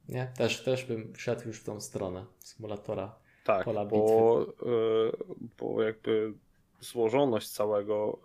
Nie? 0.09 0.33
Też, 0.37 0.63
też 0.63 0.85
bym 0.85 1.15
wszedł 1.15 1.49
już 1.49 1.61
w 1.61 1.65
tą 1.65 1.81
stronę 1.81 2.27
symulatora 2.39 3.15
tak, 3.45 3.65
pola 3.65 3.85
bo, 3.85 3.97
bitwy. 3.97 4.67
Yy, 4.67 5.13
bo 5.59 5.83
jakby 5.83 6.33
złożoność 6.81 7.49
całego 7.49 8.19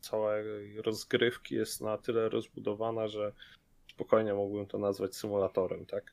całej 0.00 0.82
rozgrywki 0.82 1.54
jest 1.54 1.80
na 1.80 1.98
tyle 1.98 2.28
rozbudowana, 2.28 3.08
że 3.08 3.32
spokojnie 3.90 4.34
mógłbym 4.34 4.66
to 4.66 4.78
nazwać 4.78 5.16
symulatorem, 5.16 5.86
tak? 5.86 6.12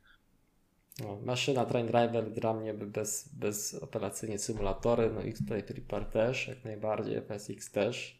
No, 0.99 1.17
maszyna 1.25 1.65
Train 1.65 1.87
Driver 1.87 2.31
dla 2.31 2.53
mnie 2.53 2.73
bez, 2.73 3.29
bezoperacyjnie 3.33 4.39
symulatory, 4.39 5.11
no 5.15 5.21
i 5.21 5.33
tutaj 5.33 5.63
Prepar 5.63 6.05
też, 6.05 6.47
jak 6.47 6.63
najbardziej, 6.63 7.21
FSX 7.21 7.71
też, 7.71 8.19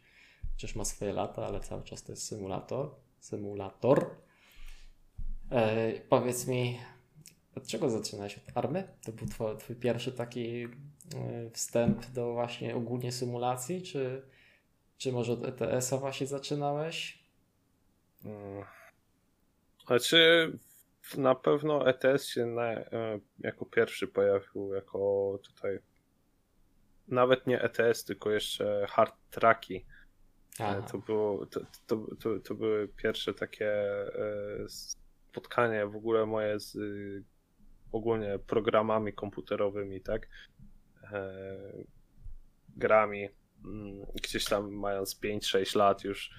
chociaż 0.54 0.76
ma 0.76 0.86
swoje 0.86 1.14
lata, 1.14 1.46
ale 1.46 1.60
cały 1.60 1.84
czas 1.84 2.04
to 2.04 2.12
jest 2.12 2.28
symulator. 2.28 2.90
Symulator. 3.20 4.10
E, 5.52 5.94
powiedz 6.10 6.48
mi, 6.48 6.80
od 7.56 7.68
czego 7.68 7.90
zaczynałeś? 7.90 8.38
Od 8.38 8.58
army? 8.58 8.88
To 9.06 9.12
był 9.12 9.28
twój, 9.28 9.58
twój 9.58 9.76
pierwszy 9.76 10.12
taki 10.12 10.64
e, 10.64 10.70
wstęp 11.50 12.06
do 12.06 12.34
właśnie 12.34 12.76
ogólnie 12.76 13.12
symulacji, 13.12 13.82
czy, 13.82 14.22
czy 14.98 15.12
może 15.12 15.34
od 15.34 15.46
ETS-a 15.46 15.98
właśnie 15.98 16.28
zaczynałeś? 16.28 17.24
Znaczy, 19.88 20.52
na 21.18 21.36
pewno 21.36 21.90
ETS 21.90 22.26
się 22.26 22.46
na, 22.46 22.64
e, 22.72 23.20
jako 23.40 23.66
pierwszy 23.66 24.08
pojawił, 24.08 24.74
jako 24.74 25.40
tutaj 25.44 25.80
nawet 27.08 27.48
nie 27.48 27.62
ETS, 27.62 28.06
tylko 28.06 28.32
jeszcze 28.32 28.86
hard 28.90 29.16
tracki. 29.32 29.86
To, 30.92 30.98
było, 30.98 31.46
to, 31.46 31.60
to, 31.88 31.98
to, 32.20 32.40
to, 32.40 32.56
były 32.56 32.88
pierwsze 32.88 33.34
takie 33.34 33.72
spotkanie 35.32 35.86
w 35.86 35.96
ogóle 35.96 36.26
moje 36.26 36.60
z 36.60 36.78
ogólnie 37.92 38.40
programami 38.40 39.14
komputerowymi, 39.14 40.02
tak? 40.02 40.28
Grami. 42.78 43.30
Mm, 43.66 44.06
gdzieś 44.24 44.46
tam 44.46 44.72
mając 44.72 45.20
5-6 45.22 45.76
lat 45.76 46.04
już, 46.04 46.32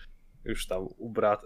już 0.45 0.67
tam 0.67 0.89
u 0.97 1.11
brat, 1.11 1.43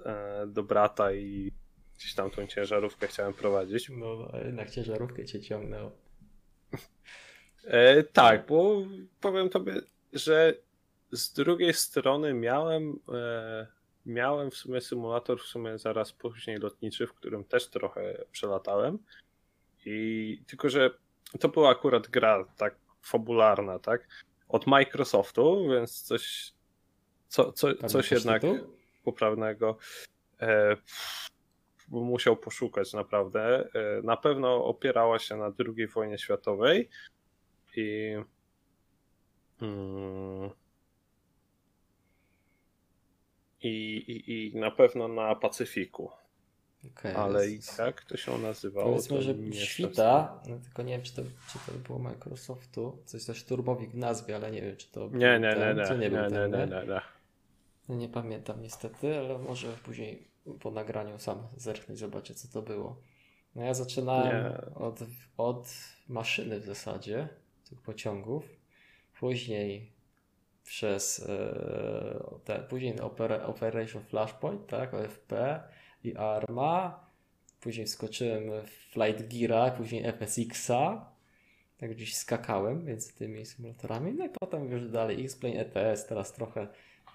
do 0.47 0.63
brata 0.63 1.13
i 1.13 1.53
gdzieś 1.99 2.15
tam 2.15 2.31
tą 2.31 2.47
ciężarówkę 2.47 3.07
chciałem 3.07 3.35
prowadzić. 3.35 3.89
No, 3.89 4.33
jednak 4.45 4.71
ciężarówkę 4.71 5.25
cię 5.25 5.41
ciągnęło. 5.41 5.93
E, 7.65 8.03
tak, 8.03 8.47
bo 8.47 8.83
powiem 9.21 9.49
tobie, 9.49 9.81
że 10.13 10.55
z 11.13 11.33
drugiej 11.33 11.75
strony 11.75 12.35
miałem, 12.35 12.99
e, 13.15 13.67
miałem 14.07 14.51
w 14.51 14.57
sumie 14.57 14.81
symulator 14.81 15.41
w 15.41 15.47
sumie 15.47 15.79
zaraz 15.79 16.13
później 16.13 16.59
lotniczy, 16.59 17.07
w 17.07 17.15
którym 17.15 17.45
też 17.45 17.69
trochę 17.69 18.25
przelatałem. 18.33 18.99
I 19.87 20.43
tylko, 20.47 20.69
że 20.69 20.91
to 21.41 21.49
była 21.49 21.71
akurat 21.71 22.09
gra 22.09 22.45
tak 22.57 22.77
fabularna, 23.03 23.79
tak? 23.79 24.09
Od 24.49 24.67
Microsoftu, 24.67 25.69
więc 25.71 26.03
coś, 26.03 26.53
co, 27.29 27.53
co, 27.53 27.75
coś 27.75 28.11
jednak 28.11 28.43
tytuł? 28.43 28.77
poprawnego. 29.05 29.79
E, 30.41 30.77
musiał 31.89 32.37
poszukać 32.37 32.93
naprawdę. 32.93 33.69
E, 33.75 34.03
na 34.03 34.17
pewno 34.17 34.65
opierała 34.65 35.19
się 35.19 35.37
na 35.37 35.53
II 35.59 35.87
wojnie 35.87 36.19
światowej 36.19 36.89
i 37.77 38.17
mm, 39.63 40.51
i, 43.63 43.97
i, 43.97 44.49
i 44.55 44.57
na 44.57 44.71
pewno 44.71 45.09
na 45.09 45.35
Pacyfiku. 45.35 46.11
Okay, 46.91 47.17
Ale 47.17 47.49
i 47.49 47.61
tak 47.77 48.05
to 48.05 48.17
się 48.17 48.39
nazywało. 48.39 48.89
Powiedzmy, 48.89 49.23
że 49.23 49.35
świta, 49.53 50.41
no, 50.49 50.59
tylko 50.59 50.83
nie 50.83 50.93
wiem, 50.93 51.03
czy 51.03 51.15
to, 51.15 51.23
czy 51.23 51.59
to 51.67 51.79
było 51.79 51.99
Microsoftu. 51.99 52.99
Coś 53.05 53.25
też 53.25 53.45
turbowik 53.45 53.91
w 53.91 53.97
nazwie, 53.97 54.37
ale 54.37 54.51
nie 54.51 54.63
wiem, 54.63 54.77
czy 54.77 54.93
to. 54.93 55.09
Nie, 55.09 55.41
nie, 55.41 55.55
ten, 55.55 55.77
nie, 55.77 55.85
nie, 55.85 55.99
nie, 55.99 56.11
nie, 56.11 56.29
ten, 56.29 56.51
nie, 56.51 56.59
nie, 56.59 56.67
nie, 56.67 56.87
nie. 56.87 57.01
Nie 57.89 58.09
pamiętam 58.09 58.63
niestety, 58.63 59.19
ale 59.19 59.39
może 59.39 59.69
później 59.85 60.29
po 60.61 60.71
nagraniu 60.71 61.19
sam 61.19 61.39
zerknę 61.57 61.95
i 61.95 61.99
zobaczę, 61.99 62.35
co 62.35 62.49
to 62.49 62.63
było. 62.63 62.97
No 63.55 63.63
ja 63.63 63.75
zaczynałem 63.75 64.53
nie. 64.53 64.75
od, 64.75 65.01
od 65.37 65.75
maszyny 66.09 66.61
w 66.61 66.65
zasadzie, 66.65 67.29
tych 67.71 67.83
pociągów. 67.83 68.45
Później 69.21 69.92
przez 70.65 71.21
e, 71.29 72.39
te, 72.45 72.59
później 72.59 73.01
Operation 73.47 74.03
Flashpoint, 74.03 74.67
tak, 74.67 74.95
OFP 74.95 75.63
i 76.05 76.17
ARMA, 76.17 77.07
później 77.61 77.87
skoczyłem 77.87 78.51
w 78.67 78.71
Flight 78.71 79.35
Geara, 79.35 79.71
później 79.71 80.05
FSX-a, 80.13 81.13
tak 81.79 81.91
gdzieś 81.91 82.17
skakałem 82.17 82.85
między 82.85 83.15
tymi 83.15 83.47
symulatorami, 83.47 84.13
no 84.13 84.27
i 84.27 84.29
potem 84.41 84.71
już 84.71 84.91
dalej 84.91 85.25
X-Plane 85.25 85.61
ETS, 85.61 86.07
teraz 86.07 86.33
trochę 86.33 86.69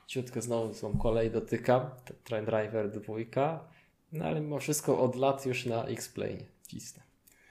ciutko 0.07 0.41
znowu 0.41 0.73
tą 0.73 0.97
kolej 0.97 1.31
dotykam, 1.31 1.89
Train 2.23 2.45
Driver 2.45 2.91
2, 2.91 3.69
no 4.11 4.25
ale 4.25 4.41
mimo 4.41 4.59
wszystko 4.59 4.99
od 4.99 5.15
lat 5.15 5.45
już 5.45 5.65
na 5.65 5.85
X-Plane 5.85 6.45
cisnę. 6.67 7.03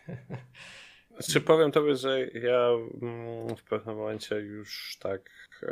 Czy 1.22 1.40
powiem 1.40 1.72
tobie, 1.72 1.96
że 1.96 2.26
ja 2.26 2.68
mm, 3.02 3.56
w 3.56 3.64
pewnym 3.64 3.96
momencie 3.96 4.36
już 4.36 4.96
tak 5.00 5.30
e, 5.62 5.68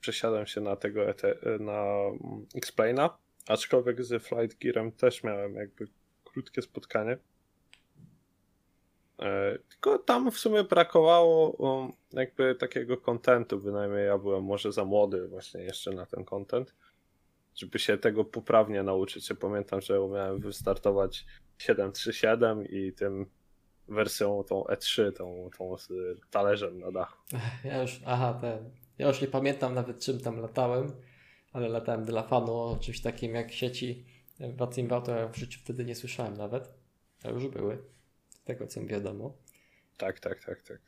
przesiadłem 0.00 0.46
się 0.46 0.60
na 0.60 0.76
tego 0.76 1.08
ET, 1.08 1.22
na 1.60 1.82
mm, 1.82 2.46
X-Plane'a, 2.54 3.10
aczkolwiek 3.48 4.04
z 4.04 4.22
Flight 4.22 4.58
Gearem 4.58 4.92
też 4.92 5.24
miałem 5.24 5.54
jakby 5.54 5.86
krótkie 6.24 6.62
spotkanie. 6.62 7.18
E, 9.18 9.58
tylko 9.68 9.98
tam 9.98 10.30
w 10.30 10.38
sumie 10.38 10.64
brakowało 10.64 11.50
um, 11.50 11.92
jakby 12.12 12.54
takiego 12.54 12.96
kontentu, 12.96 13.58
bynajmniej 13.58 14.06
ja 14.06 14.18
byłem 14.18 14.44
może 14.44 14.72
za 14.72 14.84
młody 14.84 15.28
właśnie 15.28 15.62
jeszcze 15.62 15.90
na 15.90 16.06
ten 16.06 16.24
kontent, 16.24 16.74
żeby 17.54 17.78
się 17.78 17.98
tego 17.98 18.24
poprawnie 18.24 18.82
nauczyć. 18.82 19.30
Ja 19.30 19.36
pamiętam, 19.36 19.80
że 19.80 20.00
umiałem 20.00 20.40
wystartować 20.40 21.26
737 21.58 22.66
i 22.66 22.92
tym 22.92 23.26
wersją 23.94 24.44
tą 24.44 24.62
E3, 24.62 25.12
tą, 25.12 25.50
tą 25.58 25.78
z 25.78 25.88
talerzem 26.30 26.78
na 26.78 26.92
dachu. 26.92 27.22
Ja 27.64 27.82
już, 27.82 28.00
aha, 28.06 28.38
ten. 28.40 28.70
Ja 28.98 29.08
już 29.08 29.20
nie 29.20 29.28
pamiętam 29.28 29.74
nawet 29.74 30.00
czym 30.00 30.20
tam 30.20 30.40
latałem, 30.40 30.92
ale 31.52 31.68
latałem 31.68 32.04
dla 32.04 32.22
fanu 32.22 32.54
o 32.54 32.76
czymś 32.80 33.00
takim 33.00 33.34
jak 33.34 33.52
sieci 33.52 34.04
Watzimba, 34.40 35.00
to 35.00 35.16
ja 35.16 35.28
w 35.28 35.36
życiu 35.36 35.60
wtedy 35.64 35.84
nie 35.84 35.94
słyszałem 35.94 36.36
nawet. 36.36 36.74
A 37.24 37.28
już 37.28 37.48
były 37.48 37.78
tego 38.44 38.66
co 38.66 38.80
mi 38.80 38.86
wiadomo. 38.86 39.36
Tak, 39.96 40.20
tak, 40.20 40.44
tak, 40.44 40.62
tak. 40.62 40.80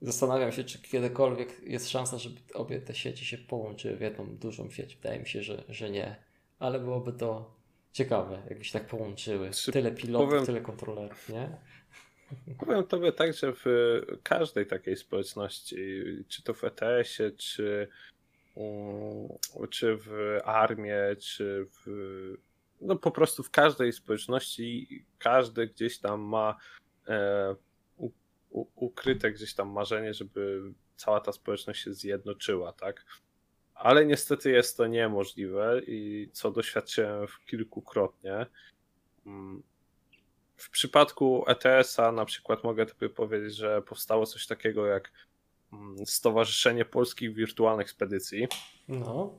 Zastanawiam 0.00 0.52
się, 0.52 0.64
czy 0.64 0.82
kiedykolwiek 0.82 1.62
jest 1.62 1.90
szansa, 1.90 2.18
żeby 2.18 2.40
obie 2.54 2.80
te 2.80 2.94
sieci 2.94 3.24
się 3.24 3.38
połączyły 3.38 3.96
w 3.96 4.00
jedną 4.00 4.36
dużą 4.36 4.70
sieć. 4.70 4.96
Wydaje 4.96 5.20
mi 5.20 5.26
się, 5.26 5.42
że, 5.42 5.64
że 5.68 5.90
nie. 5.90 6.16
Ale 6.58 6.80
byłoby 6.80 7.12
to 7.12 7.56
ciekawe, 7.96 8.42
jakby 8.48 8.64
się 8.64 8.72
tak 8.72 8.88
połączyły. 8.88 9.50
Czy 9.50 9.72
tyle 9.72 9.92
pilotów, 9.92 10.28
powiem, 10.28 10.46
tyle 10.46 10.60
kontrolerów, 10.60 11.28
nie? 11.28 11.56
Powiem 12.60 12.84
tobie 12.84 13.12
tak, 13.12 13.34
że 13.34 13.52
w 13.52 13.64
każdej 14.22 14.66
takiej 14.66 14.96
społeczności, 14.96 16.02
czy 16.28 16.42
to 16.42 16.54
w 16.54 16.64
ETS-ie, 16.64 17.30
czy, 17.30 17.88
um, 18.54 19.28
czy 19.70 19.96
w 19.96 20.38
armii, 20.44 20.92
czy 21.18 21.66
w 21.70 22.36
no 22.80 22.96
po 22.96 23.10
prostu 23.10 23.42
w 23.42 23.50
każdej 23.50 23.92
społeczności 23.92 25.04
każdy 25.18 25.66
gdzieś 25.66 25.98
tam 25.98 26.20
ma 26.20 26.56
e, 27.08 27.54
u, 27.96 28.10
u, 28.50 28.66
ukryte 28.74 29.32
gdzieś 29.32 29.54
tam 29.54 29.70
marzenie, 29.70 30.14
żeby 30.14 30.62
cała 30.96 31.20
ta 31.20 31.32
społeczność 31.32 31.84
się 31.84 31.92
zjednoczyła, 31.94 32.72
tak? 32.72 33.04
Ale 33.76 34.06
niestety 34.06 34.50
jest 34.50 34.76
to 34.76 34.86
niemożliwe 34.86 35.80
i 35.86 36.28
co 36.32 36.50
doświadczyłem 36.50 37.26
kilkukrotnie. 37.46 38.46
Mm, 39.26 39.62
w 40.56 40.70
przypadku 40.70 41.44
ETS-a 41.46 42.12
na 42.12 42.24
przykład 42.24 42.64
mogę 42.64 42.86
tobie 42.86 43.08
powiedzieć, 43.08 43.54
że 43.54 43.82
powstało 43.82 44.26
coś 44.26 44.46
takiego 44.46 44.86
jak 44.86 45.12
mm, 45.72 46.06
Stowarzyszenie 46.06 46.84
Polskich 46.84 47.34
Wirtualnych 47.34 47.90
Spedycji. 47.90 48.48
No. 48.88 49.38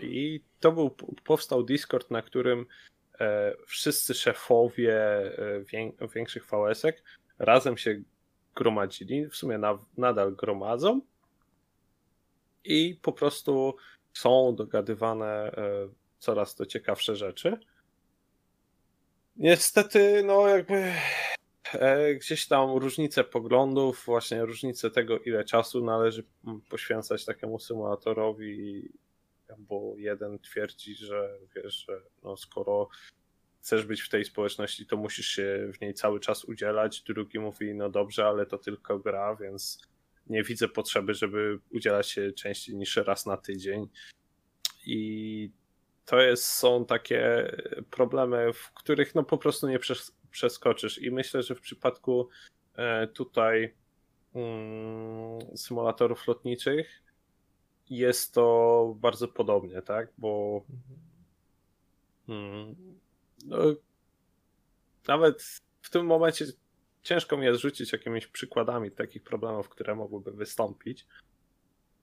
I 0.00 0.40
to 0.60 0.72
był, 0.72 0.90
powstał 1.24 1.62
Discord, 1.62 2.10
na 2.10 2.22
którym 2.22 2.66
e, 3.20 3.54
wszyscy 3.66 4.14
szefowie 4.14 4.96
e, 6.00 6.08
większych 6.14 6.46
VS-ek 6.46 7.02
razem 7.38 7.76
się 7.76 8.02
gromadzili, 8.54 9.26
w 9.26 9.36
sumie 9.36 9.58
na, 9.58 9.78
nadal 9.96 10.34
gromadzą 10.34 11.00
i 12.64 12.98
po 13.02 13.12
prostu 13.12 13.76
są 14.12 14.54
dogadywane 14.56 15.26
e, 15.26 15.88
coraz 16.18 16.54
to 16.54 16.66
ciekawsze 16.66 17.16
rzeczy. 17.16 17.58
Niestety, 19.36 20.22
no 20.26 20.48
jakby 20.48 20.92
gdzieś 22.20 22.46
tam 22.46 22.76
różnice 22.76 23.24
poglądów, 23.24 24.02
właśnie 24.06 24.44
różnice 24.44 24.90
tego, 24.90 25.18
ile 25.18 25.44
czasu 25.44 25.84
należy 25.84 26.24
poświęcać 26.68 27.24
takiemu 27.24 27.58
symulatorowi 27.58 28.88
bo 29.58 29.94
jeden 29.96 30.38
twierdzi, 30.38 30.94
że 30.94 31.38
wiesz, 31.56 31.86
że 31.88 32.00
no 32.22 32.36
skoro 32.36 32.88
chcesz 33.60 33.86
być 33.86 34.02
w 34.02 34.08
tej 34.08 34.24
społeczności, 34.24 34.86
to 34.86 34.96
musisz 34.96 35.26
się 35.26 35.70
w 35.74 35.80
niej 35.80 35.94
cały 35.94 36.20
czas 36.20 36.44
udzielać. 36.44 37.02
Drugi 37.02 37.38
mówi, 37.38 37.74
no 37.74 37.90
dobrze, 37.90 38.26
ale 38.26 38.46
to 38.46 38.58
tylko 38.58 38.98
gra, 38.98 39.36
więc 39.36 39.88
nie 40.26 40.42
widzę 40.42 40.68
potrzeby, 40.68 41.14
żeby 41.14 41.58
udzielać 41.70 42.10
się 42.10 42.32
częściej 42.32 42.76
niż 42.76 42.96
raz 42.96 43.26
na 43.26 43.36
tydzień. 43.36 43.88
I 44.86 45.50
to 46.04 46.20
jest, 46.20 46.44
są 46.44 46.86
takie 46.86 47.52
problemy, 47.90 48.52
w 48.52 48.72
których 48.72 49.14
no 49.14 49.24
po 49.24 49.38
prostu 49.38 49.68
nie 49.68 49.78
przeskoczysz. 50.30 51.02
I 51.02 51.10
myślę, 51.10 51.42
że 51.42 51.54
w 51.54 51.60
przypadku 51.60 52.28
e, 52.76 53.06
tutaj 53.06 53.74
mm, 54.34 55.56
symulatorów 55.56 56.26
lotniczych 56.28 57.02
jest 57.90 58.34
to 58.34 58.96
bardzo 59.00 59.28
podobnie, 59.28 59.82
tak? 59.82 60.08
Bo 60.18 60.64
hmm, 62.26 62.76
no, 63.44 63.58
nawet 65.08 65.60
w 65.82 65.90
tym 65.90 66.06
momencie 66.06 66.44
ciężko 67.04 67.36
mi 67.36 67.44
jest 67.46 67.60
rzucić 67.60 67.92
jakimiś 67.92 68.26
przykładami 68.26 68.90
takich 68.90 69.22
problemów, 69.22 69.68
które 69.68 69.94
mogłyby 69.94 70.32
wystąpić. 70.32 71.06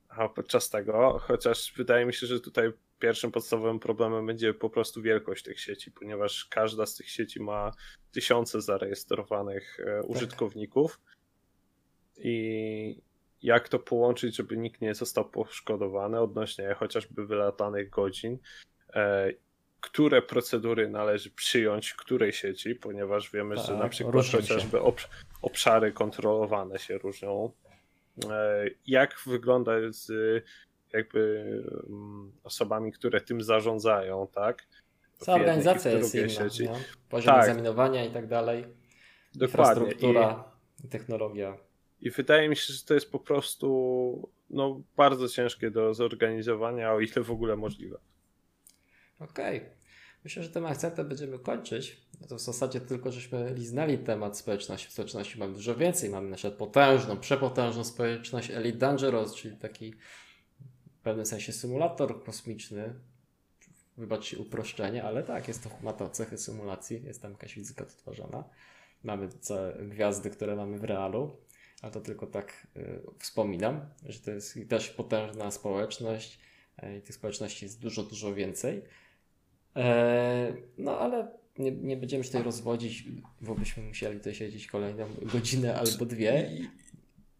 A 0.10 0.30
podczas 0.30 0.70
tego, 0.70 1.20
chociaż 1.20 1.74
wydaje 1.78 2.06
mi 2.06 2.14
się, 2.14 2.28
że 2.28 2.40
tutaj 2.40 2.72
pierwszym 3.00 3.32
podstawowym 3.32 3.80
problemem 3.80 4.26
będzie 4.26 4.54
po 4.54 4.70
prostu 4.70 5.02
wielkość 5.02 5.44
tych 5.44 5.60
sieci, 5.60 5.92
ponieważ 5.92 6.46
każda 6.46 6.86
z 6.86 6.96
tych 6.96 7.10
sieci 7.10 7.42
ma 7.42 7.72
tysiące 8.12 8.62
zarejestrowanych 8.62 9.80
e, 9.80 10.02
tak. 10.02 10.10
użytkowników 10.10 11.00
i 12.18 13.02
jak 13.42 13.70
to 13.70 13.80
połączyć, 13.80 14.36
żeby 14.36 14.58
nikt 14.58 14.82
nie 14.82 14.96
został 14.96 15.30
poszkodowany 15.30 16.20
odnośnie 16.20 16.74
chociażby 16.74 17.26
wylatanych 17.26 17.90
godzin, 17.90 18.38
e, 18.94 19.32
które 19.82 20.22
procedury 20.22 20.90
należy 20.90 21.32
przyjąć 21.32 21.90
w 21.90 21.96
której 21.96 22.34
sieci, 22.34 22.76
ponieważ 22.76 23.32
wiemy, 23.32 23.56
tak, 23.56 23.66
że 23.66 23.76
na 23.78 23.90
przykład 23.90 24.26
chociażby 24.26 24.80
obszary 25.42 25.92
kontrolowane 25.92 26.80
się 26.80 26.98
różnią. 26.98 27.52
E, 28.30 28.66
jak 28.88 29.16
wygląda 29.26 29.72
z 29.90 30.12
jakby 30.94 31.44
mm, 31.90 32.32
osobami, 32.44 32.92
które 32.92 33.22
tym 33.22 33.42
zarządzają, 33.42 34.28
tak? 34.28 34.68
Cała 35.18 35.38
organizacja 35.38 35.92
jest 35.92 36.16
inna. 36.16 36.30
Sieci. 36.30 36.68
Poziom 37.10 37.36
tak. 37.36 37.44
egzaminowania 37.44 38.06
i 38.06 38.12
tak 38.12 38.28
dalej. 38.28 38.66
Dokładnie. 39.36 39.84
Infrastruktura, 39.84 40.44
I... 40.84 40.88
technologia. 40.88 41.58
I 42.02 42.12
wydaje 42.12 42.50
mi 42.50 42.56
się, 42.56 42.74
że 42.74 42.84
to 42.86 42.94
jest 42.94 43.12
po 43.12 43.20
prostu 43.20 44.30
no, 44.50 44.82
bardzo 44.98 45.28
ciężkie 45.28 45.72
do 45.72 45.94
zorganizowania, 45.94 46.94
o 46.94 47.00
ile 47.00 47.24
w 47.24 47.32
ogóle 47.32 47.56
możliwe. 47.56 47.98
Okej. 49.22 49.58
Okay. 49.58 49.70
Myślę, 50.24 50.44
że 50.44 50.50
tym 50.50 50.66
akcentem 50.66 51.08
będziemy 51.08 51.40
kończyć. 51.40 52.02
No 52.22 52.28
to 52.28 52.36
w 52.36 52.42
zasadzie 52.42 52.82
tylko 52.82 53.12
żeśmy 53.12 53.54
liznęli 53.54 53.98
temat 53.98 54.38
społeczności. 54.38 54.88
W 54.88 54.92
społeczności 54.92 55.40
mamy 55.40 55.54
dużo 55.54 55.76
więcej. 55.76 56.10
Mamy 56.10 56.30
na 56.30 56.36
przykład 56.36 56.60
potężną, 56.60 57.18
przepotężną 57.18 57.84
społeczność 57.84 58.52
Elite 58.52 58.78
Dangerous, 58.78 59.36
czyli 59.36 59.58
taki 59.58 59.94
w 61.00 61.04
pewnym 61.04 61.26
sensie 61.26 61.54
symulator 61.54 62.24
kosmiczny. 62.24 62.94
Wybaczcie 63.98 64.38
uproszczenie, 64.38 65.04
ale 65.04 65.24
tak, 65.24 65.48
jest 65.48 65.64
to, 65.64 65.70
ma 65.82 65.94
to 65.94 66.10
cechy 66.10 66.38
symulacji. 66.38 67.04
Jest 67.04 67.22
tam 67.22 67.32
jakaś 67.32 67.54
fizyka 67.54 67.84
odtwarzana. 67.84 68.44
Mamy 69.04 69.30
te 69.48 69.78
gwiazdy, 69.90 70.30
które 70.30 70.56
mamy 70.56 70.80
w 70.80 70.84
realu 70.84 71.38
ale 71.82 71.92
to 71.92 72.02
tylko 72.02 72.28
tak 72.28 72.68
y, 72.78 73.02
wspominam, 73.20 73.86
że 74.06 74.20
to 74.20 74.32
jest 74.32 74.60
też 74.70 74.90
potężna 74.90 75.52
społeczność 75.52 76.40
y, 76.84 76.98
i 76.98 77.02
tych 77.02 77.16
społeczności 77.16 77.66
jest 77.66 77.80
dużo, 77.80 78.04
dużo 78.04 78.34
więcej. 78.34 78.82
E, 79.76 80.54
no 80.78 81.00
ale 81.00 81.28
nie, 81.58 81.72
nie 81.72 81.98
będziemy 81.98 82.24
się 82.24 82.30
tutaj 82.30 82.44
rozwodzić, 82.44 83.04
bo 83.42 83.56
byśmy 83.56 83.84
musieli 83.84 84.18
tutaj 84.18 84.36
siedzieć 84.36 84.68
kolejną 84.68 85.08
godzinę 85.34 85.76
albo 85.76 86.06
dwie. 86.06 86.50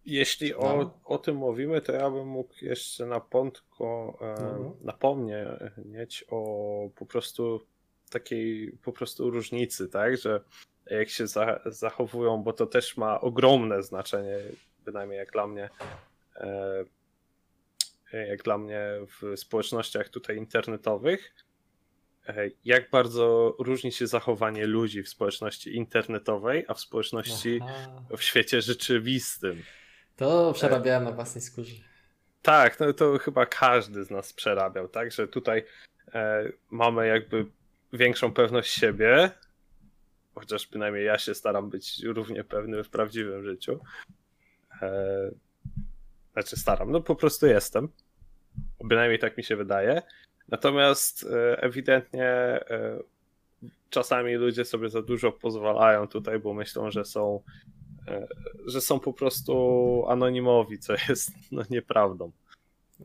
Jeśli 0.06 0.52
no. 0.52 0.58
o, 0.58 1.00
o 1.06 1.18
tym 1.18 1.36
mówimy, 1.36 1.82
to 1.82 1.92
ja 1.92 2.10
bym 2.10 2.28
mógł 2.28 2.54
jeszcze 2.62 3.06
na 3.06 3.20
pątko 3.20 4.18
e, 4.22 4.26
mhm. 4.26 4.72
napomnieć 4.82 6.26
o 6.30 6.90
po 6.96 7.06
prostu 7.06 7.66
takiej 8.10 8.78
po 8.84 8.92
prostu 8.92 9.30
różnicy, 9.30 9.90
tak, 9.90 10.18
że 10.18 10.42
jak 10.86 11.10
się 11.10 11.28
za, 11.28 11.60
zachowują, 11.66 12.44
bo 12.44 12.54
to 12.54 12.66
też 12.66 12.98
ma 12.98 13.22
ogromne 13.22 13.84
znaczenie, 13.84 14.38
bynajmniej 14.86 15.18
jak 15.18 15.32
dla 15.32 15.48
mnie, 15.48 15.70
e, 16.36 16.86
jak 18.14 18.44
dla 18.44 18.58
mnie 18.58 18.82
w 19.08 19.40
społecznościach 19.40 20.10
tutaj 20.10 20.38
internetowych, 20.38 21.34
jak 22.66 22.90
bardzo 22.90 23.56
różni 23.60 23.92
się 23.92 24.08
zachowanie 24.08 24.66
ludzi 24.66 25.04
w 25.04 25.10
społeczności 25.10 25.76
internetowej, 25.76 26.66
a 26.68 26.74
w 26.74 26.80
społeczności 26.80 27.60
Aha. 27.64 28.02
w 28.18 28.24
świecie 28.24 28.62
rzeczywistym. 28.62 29.64
To 30.16 30.54
przerabiałem 30.54 31.04
na 31.04 31.12
własnej 31.12 31.42
skórze. 31.42 31.76
Tak, 32.42 32.80
no 32.80 32.94
to 32.94 33.18
chyba 33.18 33.46
każdy 33.46 34.04
z 34.04 34.10
nas 34.10 34.34
przerabiał, 34.34 34.88
tak, 34.88 35.12
że 35.12 35.28
tutaj 35.28 35.64
e, 36.14 36.52
mamy 36.70 37.08
jakby 37.08 37.46
większą 37.94 38.34
pewność 38.34 38.74
siebie, 38.74 39.32
chociaż 40.36 40.68
przynajmniej 40.68 41.06
ja 41.06 41.18
się 41.18 41.36
staram 41.36 41.70
być 41.70 42.04
równie 42.04 42.44
pewny 42.44 42.84
w 42.84 42.90
prawdziwym 42.90 43.44
życiu. 43.44 43.80
E, 44.82 45.32
znaczy 46.34 46.58
staram, 46.58 46.92
no 46.92 47.02
po 47.02 47.16
prostu 47.16 47.48
jestem. 47.48 47.90
Bynajmniej 48.84 49.20
tak 49.20 49.38
mi 49.38 49.44
się 49.44 49.56
wydaje. 49.56 50.02
Natomiast 50.50 51.24
e, 51.24 51.62
ewidentnie 51.64 52.26
e, 52.26 53.00
czasami 53.90 54.36
ludzie 54.36 54.66
sobie 54.66 54.90
za 54.90 55.02
dużo 55.02 55.32
pozwalają 55.32 56.08
tutaj, 56.08 56.40
bo 56.40 56.54
myślą, 56.54 56.92
że 56.92 57.06
są 57.06 57.42
że 58.66 58.82
są 58.82 59.00
po 59.00 59.14
prostu 59.14 60.06
anonimowi, 60.08 60.80
co 60.80 60.94
jest 61.10 61.32
no, 61.52 61.64
nieprawdą. 61.70 62.32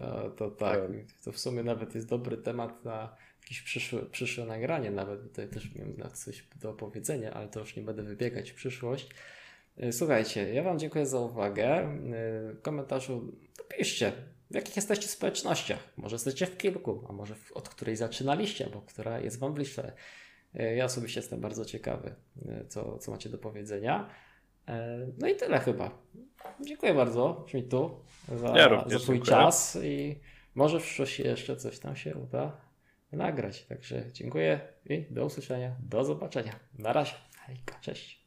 No, 0.00 0.30
to 0.30 0.50
tak, 0.50 0.80
to 1.24 1.32
w 1.32 1.38
sumie 1.38 1.62
nawet 1.62 1.94
jest 1.94 2.08
dobry 2.08 2.36
temat 2.36 2.84
na 2.84 3.16
jakieś 3.42 3.62
przyszłe, 3.62 4.02
przyszłe 4.02 4.44
nagranie 4.44 4.90
nawet, 4.90 5.22
tutaj 5.22 5.48
też 5.48 5.74
miałem 5.74 6.14
coś 6.14 6.44
do 6.62 6.70
opowiedzenia, 6.70 7.34
ale 7.34 7.48
to 7.48 7.60
już 7.60 7.76
nie 7.76 7.82
będę 7.82 8.02
wybiegać 8.02 8.50
w 8.50 8.54
przyszłość. 8.54 9.10
E, 9.76 9.92
słuchajcie, 9.92 10.54
ja 10.54 10.62
Wam 10.62 10.78
dziękuję 10.78 11.06
za 11.06 11.18
uwagę. 11.18 11.66
E, 11.66 11.92
w 12.52 12.62
komentarzu 12.62 13.32
piszcie, 13.68 14.12
w 14.50 14.54
jakich 14.54 14.76
jesteście 14.76 15.08
społecznościach. 15.08 15.92
Może 15.96 16.14
jesteście 16.14 16.46
w 16.46 16.56
kilku, 16.56 17.06
a 17.08 17.12
może 17.12 17.34
od 17.54 17.68
której 17.68 17.96
zaczynaliście, 17.96 18.70
bo 18.72 18.80
która 18.80 19.20
jest 19.20 19.38
Wam 19.38 19.54
bliższa. 19.54 19.82
E, 20.54 20.76
ja 20.76 20.84
osobiście 20.84 21.20
jestem 21.20 21.40
bardzo 21.40 21.64
ciekawy, 21.64 22.14
co, 22.68 22.98
co 22.98 23.10
macie 23.10 23.28
do 23.28 23.38
powiedzenia. 23.38 24.10
No 25.18 25.28
i 25.28 25.36
tyle 25.36 25.58
chyba. 25.58 25.98
Dziękuję 26.60 26.94
bardzo, 26.94 27.44
Schmidtu, 27.48 28.04
za, 28.36 28.48
ja 28.48 28.84
za 28.86 28.98
Twój 28.98 29.22
czas 29.22 29.78
i 29.82 30.20
może 30.54 30.80
w 30.80 30.82
przyszłości 30.82 31.22
jeszcze 31.22 31.56
coś 31.56 31.78
tam 31.78 31.96
się 31.96 32.14
uda 32.14 32.60
nagrać. 33.12 33.64
Także 33.64 34.12
dziękuję 34.12 34.60
i 34.86 35.06
do 35.10 35.26
usłyszenia, 35.26 35.76
do 35.80 36.04
zobaczenia. 36.04 36.60
Na 36.78 36.92
razie. 36.92 37.14
Hejka, 37.46 37.78
cześć. 37.80 38.25